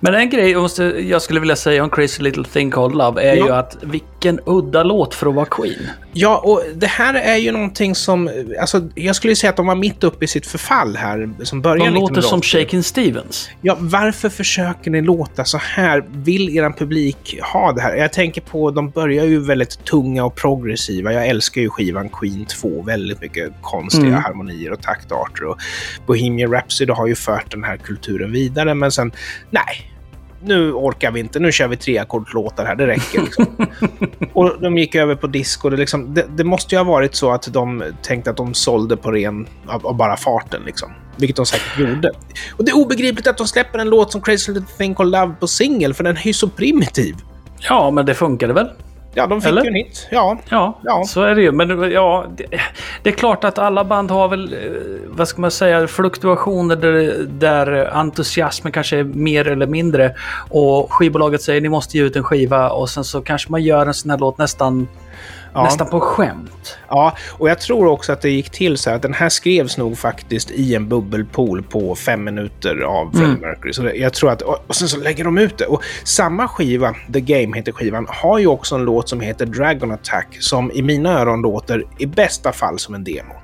Men 0.00 0.14
en 0.14 0.30
grej 0.30 0.50
jag 0.50 0.62
måste, 0.62 0.84
jag 0.84 1.22
skulle 1.22 1.40
vilja 1.40 1.56
säga 1.56 1.82
om 1.84 1.90
Crazy 1.90 2.22
Little 2.22 2.44
Thing 2.44 2.70
Called 2.70 2.96
Love 2.96 3.22
är 3.22 3.36
Ja. 3.36 3.46
ju 3.46 3.52
att 3.52 3.76
vilken 3.82 4.40
udda 4.46 4.82
låt 4.82 5.14
för 5.14 5.26
att 5.26 5.34
vara 5.34 5.46
Queen. 5.46 5.86
Ja, 6.12 6.38
och 6.44 6.62
det 6.74 6.86
här 6.86 7.14
är 7.14 7.36
ju 7.36 7.52
någonting 7.52 7.94
som... 7.94 8.30
Alltså, 8.60 8.88
jag 8.94 9.16
skulle 9.16 9.36
säga 9.36 9.50
att 9.50 9.56
de 9.56 9.66
var 9.66 9.74
mitt 9.74 10.04
uppe 10.04 10.24
i 10.24 10.28
sitt 10.28 10.46
förfall 10.46 10.96
här, 10.96 11.30
som 11.42 11.62
började 11.62 11.90
De 11.90 11.94
låter 11.94 12.20
som 12.20 12.38
1980. 12.38 12.78
Shakin' 12.78 12.82
Stevens. 12.82 13.50
Ja, 13.60 13.76
varför 13.80 14.28
försöker 14.28 14.90
ni 14.90 15.00
låta 15.02 15.44
så 15.44 15.58
här? 15.58 16.04
Vill 16.12 16.56
er 16.56 16.70
publik 16.78 17.38
ha 17.52 17.72
det 17.72 17.80
här? 17.80 17.94
Jag 17.96 18.12
tänker 18.12 18.40
på, 18.40 18.70
de 18.70 18.90
börjar 18.90 19.24
ju 19.24 19.40
väldigt 19.46 19.84
tunga 19.84 20.24
och 20.24 20.34
progressiva. 20.34 21.12
Jag 21.12 21.26
älskar 21.26 21.60
ju 21.60 21.68
skivan 21.70 22.08
Queen 22.08 22.44
2. 22.46 22.82
Väldigt 22.82 23.20
mycket 23.20 23.52
konstiga 23.62 24.06
Mm. 24.06 24.22
harmonier 24.22 24.72
och 24.72 24.82
taktarter. 24.82 25.44
Och 25.44 25.58
Bohemian 26.06 26.52
Rhapsody 26.52 26.92
har 26.92 27.06
ju 27.06 27.14
fört 27.14 27.50
den 27.50 27.64
här 27.64 27.76
kulturen 27.76 28.32
vidare, 28.32 28.74
men 28.74 28.92
sen, 28.92 29.12
nej. 29.50 29.73
Nu 30.44 30.72
orkar 30.72 31.10
vi 31.10 31.20
inte, 31.20 31.40
nu 31.40 31.52
kör 31.52 31.68
vi 31.68 31.76
treackordslåtar 31.76 32.64
här, 32.64 32.76
det 32.76 32.86
räcker. 32.86 33.22
Liksom. 33.22 33.46
och 34.32 34.60
de 34.60 34.78
gick 34.78 34.94
över 34.94 35.14
på 35.14 35.26
disco. 35.26 35.70
Det, 35.70 35.76
liksom, 35.76 36.14
det, 36.14 36.26
det 36.36 36.44
måste 36.44 36.74
ju 36.74 36.78
ha 36.78 36.84
varit 36.84 37.14
så 37.14 37.30
att 37.30 37.52
de 37.52 37.84
tänkte 38.02 38.30
att 38.30 38.36
de 38.36 38.54
sålde 38.54 38.96
på 38.96 39.10
ren, 39.10 39.46
av, 39.66 39.86
av 39.86 39.96
bara 39.96 40.16
farten. 40.16 40.62
Liksom. 40.66 40.92
Vilket 41.16 41.36
de 41.36 41.46
säkert 41.46 41.78
gjorde. 41.78 42.12
Och 42.56 42.64
det 42.64 42.70
är 42.70 42.76
obegripligt 42.76 43.26
att 43.26 43.38
de 43.38 43.46
släpper 43.46 43.78
en 43.78 43.88
låt 43.88 44.12
som 44.12 44.20
Crazy 44.20 44.52
Little 44.52 44.76
Thing 44.78 44.94
Called 44.94 45.20
Love 45.20 45.34
på 45.40 45.46
singel, 45.46 45.94
för 45.94 46.04
den 46.04 46.16
är 46.16 46.26
ju 46.26 46.32
så 46.32 46.48
primitiv. 46.48 47.14
Ja, 47.58 47.90
men 47.90 48.06
det 48.06 48.14
funkade 48.14 48.52
väl? 48.52 48.68
Ja, 49.14 49.26
de 49.26 49.40
fick 49.40 49.48
Eller? 49.48 49.62
ju 49.62 49.68
en 49.68 49.74
hit. 49.74 50.08
Ja. 50.10 50.38
Ja, 50.48 50.78
Ja. 50.84 51.04
så 51.04 51.22
är 51.22 51.34
det 51.34 51.42
ju. 51.42 51.52
Men 51.52 51.90
ja, 51.92 52.24
det, 52.36 52.44
det 53.02 53.10
är 53.10 53.14
klart 53.14 53.44
att 53.44 53.58
alla 53.58 53.84
band 53.84 54.10
har 54.10 54.28
väl, 54.28 54.52
eh, 54.52 54.58
vad 55.06 55.28
ska 55.28 55.40
man 55.40 55.50
säga, 55.50 55.86
fluktuationer 55.86 56.76
där, 56.76 57.16
där 57.28 57.90
entusiasmen 57.96 58.72
kanske 58.72 58.98
är 58.98 59.04
mer 59.04 59.48
eller 59.48 59.66
mindre. 59.66 60.14
Och 60.50 60.92
skivbolaget 60.92 61.42
säger 61.42 61.60
ni 61.60 61.68
måste 61.68 61.98
ge 61.98 62.04
ut 62.04 62.16
en 62.16 62.22
skiva 62.22 62.70
och 62.70 62.90
sen 62.90 63.04
så 63.04 63.20
kanske 63.20 63.50
man 63.50 63.62
gör 63.62 63.86
en 63.86 63.94
sån 63.94 64.10
här 64.10 64.18
låt 64.18 64.38
nästan, 64.38 64.88
Ja. 65.54 65.62
nästan 65.64 65.86
på 65.90 66.00
skämt. 66.00 66.78
ja, 66.88 67.16
och 67.30 67.50
jag 67.50 67.60
tror 67.60 67.86
också 67.86 68.12
att 68.12 68.20
det 68.20 68.30
gick 68.30 68.50
till 68.50 68.78
så 68.78 68.90
här 68.90 68.96
att 68.96 69.02
den 69.02 69.14
här 69.14 69.28
skrevs 69.28 69.76
nog 69.78 69.98
faktiskt 69.98 70.50
i 70.50 70.74
en 70.74 70.88
bubbelpool 70.88 71.62
på 71.62 71.94
fem 71.94 72.24
minuter 72.24 72.80
av 72.80 73.10
Freddie 73.12 73.40
Mercury. 73.40 73.72
Så 73.72 73.90
jag 73.94 74.12
tror 74.12 74.30
att, 74.30 74.42
och, 74.42 74.64
och 74.66 74.74
sen 74.76 74.88
så 74.88 74.98
lägger 75.00 75.24
de 75.24 75.38
ut 75.38 75.58
det. 75.58 75.66
Och 75.66 75.82
samma 76.04 76.48
skiva, 76.48 76.94
The 77.12 77.20
Game 77.20 77.56
heter 77.56 77.72
skivan, 77.72 78.06
har 78.10 78.38
ju 78.38 78.46
också 78.46 78.74
en 78.74 78.84
låt 78.84 79.08
som 79.08 79.20
heter 79.20 79.46
Dragon 79.46 79.90
Attack, 79.92 80.36
som 80.40 80.70
i 80.72 80.82
mina 80.82 81.20
öron 81.20 81.42
låter 81.42 81.84
i 81.98 82.06
bästa 82.06 82.52
fall 82.52 82.78
som 82.78 82.94
en 82.94 83.04
demo. 83.04 83.34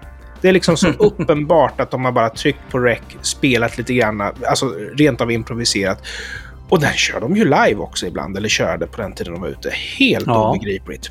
Det 0.41 0.49
är 0.49 0.53
liksom 0.53 0.77
så 0.77 0.89
uppenbart 0.99 1.81
att 1.81 1.91
de 1.91 2.05
har 2.05 2.13
bara 2.13 2.31
tryckt 2.31 2.71
på 2.71 2.79
rec, 2.79 2.99
spelat 3.23 3.79
lite 3.79 3.95
grann, 3.95 4.21
alltså 4.21 4.75
rent 4.95 5.21
av 5.21 5.31
improviserat. 5.31 6.03
Och 6.69 6.81
den 6.81 6.93
kör 6.93 7.21
de 7.21 7.37
ju 7.37 7.45
live 7.45 7.77
också 7.77 8.07
ibland, 8.07 8.37
eller 8.37 8.49
körde 8.49 8.87
på 8.87 9.01
den 9.03 9.13
tiden 9.13 9.33
de 9.33 9.43
var 9.43 9.49
ute. 9.49 9.71
Helt 9.99 10.27
Ja. 10.27 10.51
obegripligt. 10.51 11.11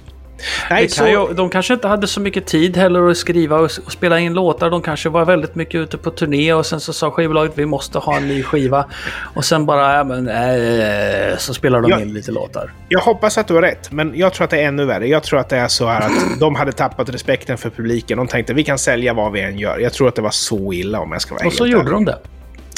Nej, 0.70 0.88
kan 0.90 1.10
ju, 1.12 1.28
de 1.34 1.50
kanske 1.50 1.74
inte 1.74 1.88
hade 1.88 2.08
så 2.08 2.20
mycket 2.22 2.46
tid 2.46 2.78
heller 2.78 3.10
att 3.10 3.18
skriva 3.18 3.56
och, 3.58 3.70
och 3.86 3.92
spela 3.92 4.20
in 4.20 4.34
låtar. 4.34 4.70
De 4.70 4.82
kanske 4.82 5.10
var 5.10 5.26
väldigt 5.26 5.56
mycket 5.56 5.76
ute 5.76 5.98
på 5.98 6.12
turné 6.12 6.54
och 6.54 6.66
sen 6.66 6.80
så 6.80 6.94
sa 6.94 7.12
skivbolaget 7.12 7.52
vi 7.56 7.66
måste 7.66 7.98
ha 8.00 8.18
en 8.18 8.28
ny 8.28 8.44
skiva. 8.44 8.86
Och 9.34 9.46
sen 9.46 9.66
bara, 9.66 9.96
ja 9.98 10.04
men 10.04 10.28
äh, 10.28 11.38
så 11.38 11.54
spelar 11.54 11.82
de 11.82 11.92
Ja. 11.92 12.00
in 12.00 12.14
lite 12.14 12.32
låtar. 12.32 12.74
Jag 12.90 13.00
hoppas 13.00 13.38
att 13.38 13.48
du 13.48 13.54
har 13.54 13.62
rätt, 13.62 13.92
men 13.92 14.12
jag 14.18 14.34
tror 14.34 14.44
att 14.44 14.50
det 14.52 14.60
är 14.62 14.68
ännu 14.68 14.86
värre. 14.86 15.08
Jag 15.08 15.24
tror 15.24 15.40
att 15.40 15.50
det 15.50 15.58
är 15.58 15.68
så 15.68 15.88
här 15.88 16.02
att 16.02 16.12
de 16.40 16.56
hade 16.56 16.72
tappat 16.72 17.10
respekten 17.10 17.58
för 17.58 17.70
publiken. 17.70 18.18
De 18.18 18.28
tänkte 18.28 18.54
vi 18.54 18.64
kan 18.64 18.78
sälja 18.78 19.14
vad 19.14 19.32
vi 19.32 19.42
än 19.42 19.58
gör. 19.60 19.80
Jag 19.80 19.94
tror 19.94 20.08
att 20.08 20.16
det 20.16 20.22
var 20.22 20.30
så 20.32 20.74
illa 20.74 21.00
om 21.00 21.12
jag 21.12 21.22
ska 21.22 21.36
vara 21.36 21.48
Och 21.48 21.54
så 21.54 21.68
gjorde 21.68 21.82
ärlig. 21.84 21.94
de 21.94 22.06
det. 22.06 22.18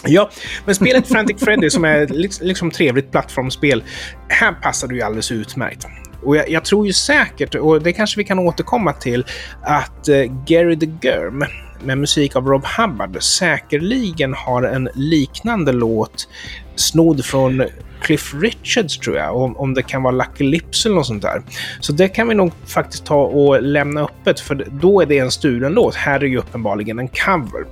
Ja, 0.06 0.30
men 0.65 0.76
spelet 0.76 1.08
Frantic 1.08 1.39
Freddy 1.39 1.69
som 1.69 1.86
är 1.86 2.06
liks- 2.08 2.43
liksom 2.43 2.71
trevligt 2.71 3.12
plattformsspel, 3.12 3.84
här 4.28 4.52
passar 4.62 4.88
det 4.88 4.95
ju 4.95 5.02
alldeles 5.02 5.32
utmärkt. 5.32 5.86
Och 6.24 6.36
jag, 6.36 6.50
jag 6.50 6.66
tror 6.66 6.88
ju 6.88 6.94
säkert, 6.94 7.56
och 7.56 7.82
det 7.82 7.94
kanske 7.94 8.18
vi 8.18 8.24
kan 8.24 8.40
återkomma 8.40 8.94
till, 8.94 9.26
att 9.62 10.08
eh, 10.08 10.24
Gary 10.48 10.80
the 10.80 10.90
Germ 11.02 11.46
med 11.84 11.98
musik 11.98 12.36
av 12.36 12.48
Rob 12.48 12.64
Hubbard 12.78 13.24
säkerligen 13.24 14.34
har 14.34 14.64
en 14.64 14.90
liknande 14.96 15.72
låt 15.72 16.28
snodd 16.76 17.26
från 17.26 17.64
Cliff 18.02 18.34
Richards 18.34 18.98
tror 18.98 19.18
jag, 19.18 19.36
om, 19.36 19.58
om 19.58 19.74
det 19.74 19.84
kan 19.84 20.04
vara 20.04 20.16
Lucky 20.16 20.44
Lips 20.44 20.86
eller 20.86 20.96
något 20.96 21.06
sånt 21.06 21.22
där. 21.22 21.42
Så 21.80 21.94
det 21.94 22.08
kan 22.08 22.28
vi 22.28 22.36
nog 22.36 22.52
faktiskt 22.66 23.06
ta 23.06 23.24
och 23.24 23.62
lämna 23.62 24.02
öppet, 24.02 24.40
för 24.40 24.68
då 24.72 25.02
är 25.02 25.06
det 25.06 25.20
en 25.20 25.32
stulen 25.32 25.74
låt. 25.74 25.96
Här 25.96 26.20
är 26.20 26.28
ju 26.28 26.38
uppenbarligen 26.38 27.00
en 27.00 27.08
cover. 27.08 27.66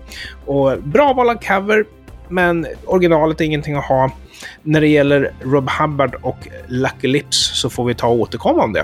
Och 0.46 0.84
bra 0.84 1.14
val 1.14 1.30
av 1.30 1.36
cover, 1.36 1.86
men 2.30 2.68
originalet 2.86 3.42
är 3.42 3.46
ingenting 3.46 3.76
att 3.76 3.86
ha. 3.86 4.12
När 4.64 4.82
det 4.82 4.88
gäller 4.88 5.32
Rob 5.42 5.70
Hubbard 5.80 6.16
och 6.22 6.48
Lucky 6.68 7.08
Lips 7.08 7.60
så 7.62 7.70
får 7.70 7.86
vi 7.86 7.96
ta 7.96 8.08
och 8.08 8.20
återkomma 8.20 8.64
om 8.64 8.74
det. 8.74 8.84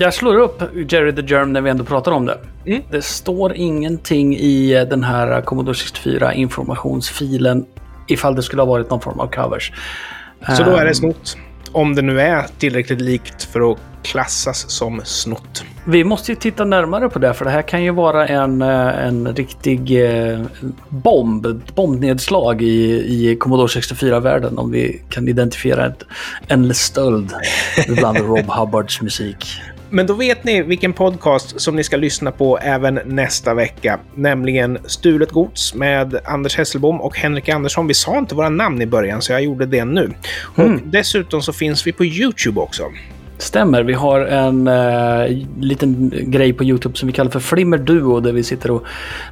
Jag 0.00 0.14
slår 0.14 0.36
upp 0.36 0.62
Jerry 0.92 1.12
the 1.14 1.22
Germ 1.34 1.52
när 1.52 1.60
vi 1.60 1.70
ändå 1.70 1.84
pratar 1.84 2.12
om 2.12 2.26
det. 2.26 2.38
Mm. 2.66 2.82
Det 2.90 3.02
står 3.02 3.52
ingenting 3.54 4.36
i 4.36 4.86
den 4.90 5.04
här 5.04 5.40
Commodore 5.40 5.74
64 5.74 6.34
informationsfilen 6.34 7.66
ifall 8.06 8.34
det 8.34 8.42
skulle 8.42 8.62
ha 8.62 8.66
varit 8.66 8.90
någon 8.90 9.00
form 9.00 9.20
av 9.20 9.26
covers. 9.26 9.72
Så 10.56 10.62
då 10.62 10.70
är 10.70 10.84
det 10.84 10.88
Ehm, 10.90 10.94
snott. 10.94 11.36
Om 11.72 11.94
det 11.94 12.02
nu 12.02 12.20
är 12.20 12.46
tillräckligt 12.58 13.00
likt 13.00 13.44
för 13.44 13.72
att 13.72 13.78
klassas 14.02 14.70
som 14.70 15.00
snott. 15.04 15.64
Vi 15.84 16.04
måste 16.04 16.32
ju 16.32 16.36
titta 16.36 16.64
närmare 16.64 17.08
på 17.08 17.18
det, 17.18 17.34
för 17.34 17.44
det 17.44 17.50
här 17.50 17.62
kan 17.62 17.84
ju 17.84 17.90
vara 17.90 18.28
en, 18.28 18.62
eh, 18.62 19.06
en 19.06 19.34
riktig 19.34 20.04
eh, 20.04 20.40
bomb, 20.88 21.46
ett 21.46 21.74
bombnedslag 21.74 22.62
i, 22.62 22.92
i 22.92 23.36
Commodore 23.36 23.66
64-världen 23.66 24.58
om 24.58 24.70
vi 24.70 25.02
kan 25.08 25.28
identifiera 25.28 25.86
ett, 25.86 26.02
en 26.48 26.74
stöld 26.74 27.32
bland 27.88 28.18
Rob 28.18 28.50
Hubbards 28.50 29.02
musik. 29.02 29.60
Men 29.90 30.06
då 30.06 30.14
vet 30.14 30.44
ni 30.44 30.62
vilken 30.62 30.92
podcast 30.92 31.60
som 31.60 31.76
ni 31.76 31.84
ska 31.84 31.96
lyssna 31.96 32.32
på 32.32 32.58
även 32.58 33.00
nästa 33.04 33.54
vecka. 33.54 33.98
Nämligen 34.14 34.78
Stulet 34.84 35.30
Gods 35.30 35.74
med 35.74 36.20
Anders 36.24 36.58
Hesselbom 36.58 37.00
och 37.00 37.16
Henrik 37.16 37.48
Andersson. 37.48 37.86
Vi 37.86 37.94
sa 37.94 38.18
inte 38.18 38.34
våra 38.34 38.48
namn 38.48 38.82
i 38.82 38.86
början, 38.86 39.22
så 39.22 39.32
jag 39.32 39.42
gjorde 39.42 39.66
det 39.66 39.84
nu. 39.84 40.12
Och 40.56 40.70
dessutom 40.84 41.42
så 41.42 41.52
finns 41.52 41.86
vi 41.86 41.92
på 41.92 42.04
YouTube 42.04 42.60
också. 42.60 42.82
Stämmer, 43.38 43.82
vi 43.82 43.92
har 43.92 44.20
en 44.20 44.68
eh, 44.68 45.36
liten 45.60 46.12
grej 46.26 46.52
på 46.52 46.64
YouTube 46.64 46.96
som 46.96 47.06
vi 47.06 47.12
kallar 47.12 47.30
för 47.30 47.40
Flimmer 47.40 47.78
Duo 47.78 48.20
där 48.20 48.32
vi 48.32 48.42
sitter 48.42 48.70
och 48.70 48.84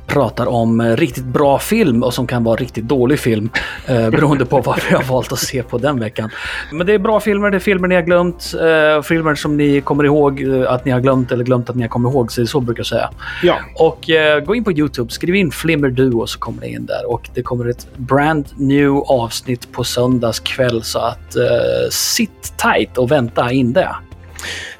pratar 0.06 0.46
om 0.46 0.80
eh, 0.80 0.96
riktigt 0.96 1.24
bra 1.24 1.58
film 1.58 2.02
och 2.02 2.14
som 2.14 2.26
kan 2.26 2.44
vara 2.44 2.56
riktigt 2.56 2.84
dålig 2.84 3.18
film 3.18 3.50
eh, 3.86 4.10
beroende 4.10 4.44
på 4.44 4.60
vad 4.60 4.80
vi 4.88 4.94
har 4.94 5.02
valt 5.02 5.32
att 5.32 5.38
se 5.38 5.62
på 5.62 5.78
den 5.78 6.00
veckan. 6.00 6.30
Men 6.72 6.86
det 6.86 6.94
är 6.94 6.98
bra 6.98 7.20
filmer, 7.20 7.50
det 7.50 7.56
är 7.56 7.58
filmer 7.58 7.88
ni 7.88 7.94
har 7.94 8.02
glömt, 8.02 8.54
eh, 8.54 9.02
filmer 9.02 9.34
som 9.34 9.56
ni 9.56 9.80
kommer 9.80 10.04
ihåg 10.04 10.42
eh, 10.42 10.72
att 10.72 10.84
ni 10.84 10.90
har 10.90 11.00
glömt 11.00 11.32
eller 11.32 11.44
glömt 11.44 11.70
att 11.70 11.76
ni 11.76 11.82
har 11.82 11.88
kommit 11.88 12.12
ihåg, 12.12 12.32
så, 12.32 12.46
så 12.46 12.60
brukar 12.60 12.80
jag 12.80 12.86
säga. 12.86 13.10
Ja, 13.42 13.58
Och 13.74 14.10
eh, 14.10 14.40
gå 14.40 14.54
in 14.54 14.64
på 14.64 14.72
YouTube, 14.72 15.10
skriv 15.12 15.34
in 15.34 15.50
Flimmer 15.50 15.90
Duo 15.90 16.26
så 16.26 16.38
kommer 16.38 16.60
det 16.60 16.68
in 16.68 16.86
där 16.86 17.10
och 17.10 17.28
det 17.34 17.42
kommer 17.42 17.68
ett 17.68 17.86
brand 17.96 18.46
new 18.56 18.92
avsnitt 18.96 19.72
på 19.72 19.84
söndags 19.84 20.40
kväll 20.40 20.82
så 20.82 20.98
att 20.98 21.36
eh, 21.36 21.42
sitt 21.90 22.56
tight 22.56 22.98
och 22.98 23.10
vänta 23.10 23.52
in 23.52 23.72
det 23.72 23.95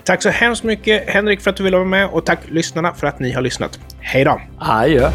tack 0.05 0.23
så 0.23 0.31
hemskt 0.31 0.65
mycket 0.65 1.09
Henrik 1.09 1.41
för 1.41 1.51
att 1.51 1.57
du 1.57 1.63
ville 1.63 1.77
vara 1.77 1.89
med 1.89 2.09
och 2.09 2.27
tack 2.27 2.39
lyssnarna 2.49 2.95
för 2.95 3.07
att 3.07 3.19
ni 3.19 3.33
har 3.33 3.43
lyssnat. 3.43 3.79
Hej 4.01 4.25
då! 4.25 4.41
Adjö. 4.59 5.11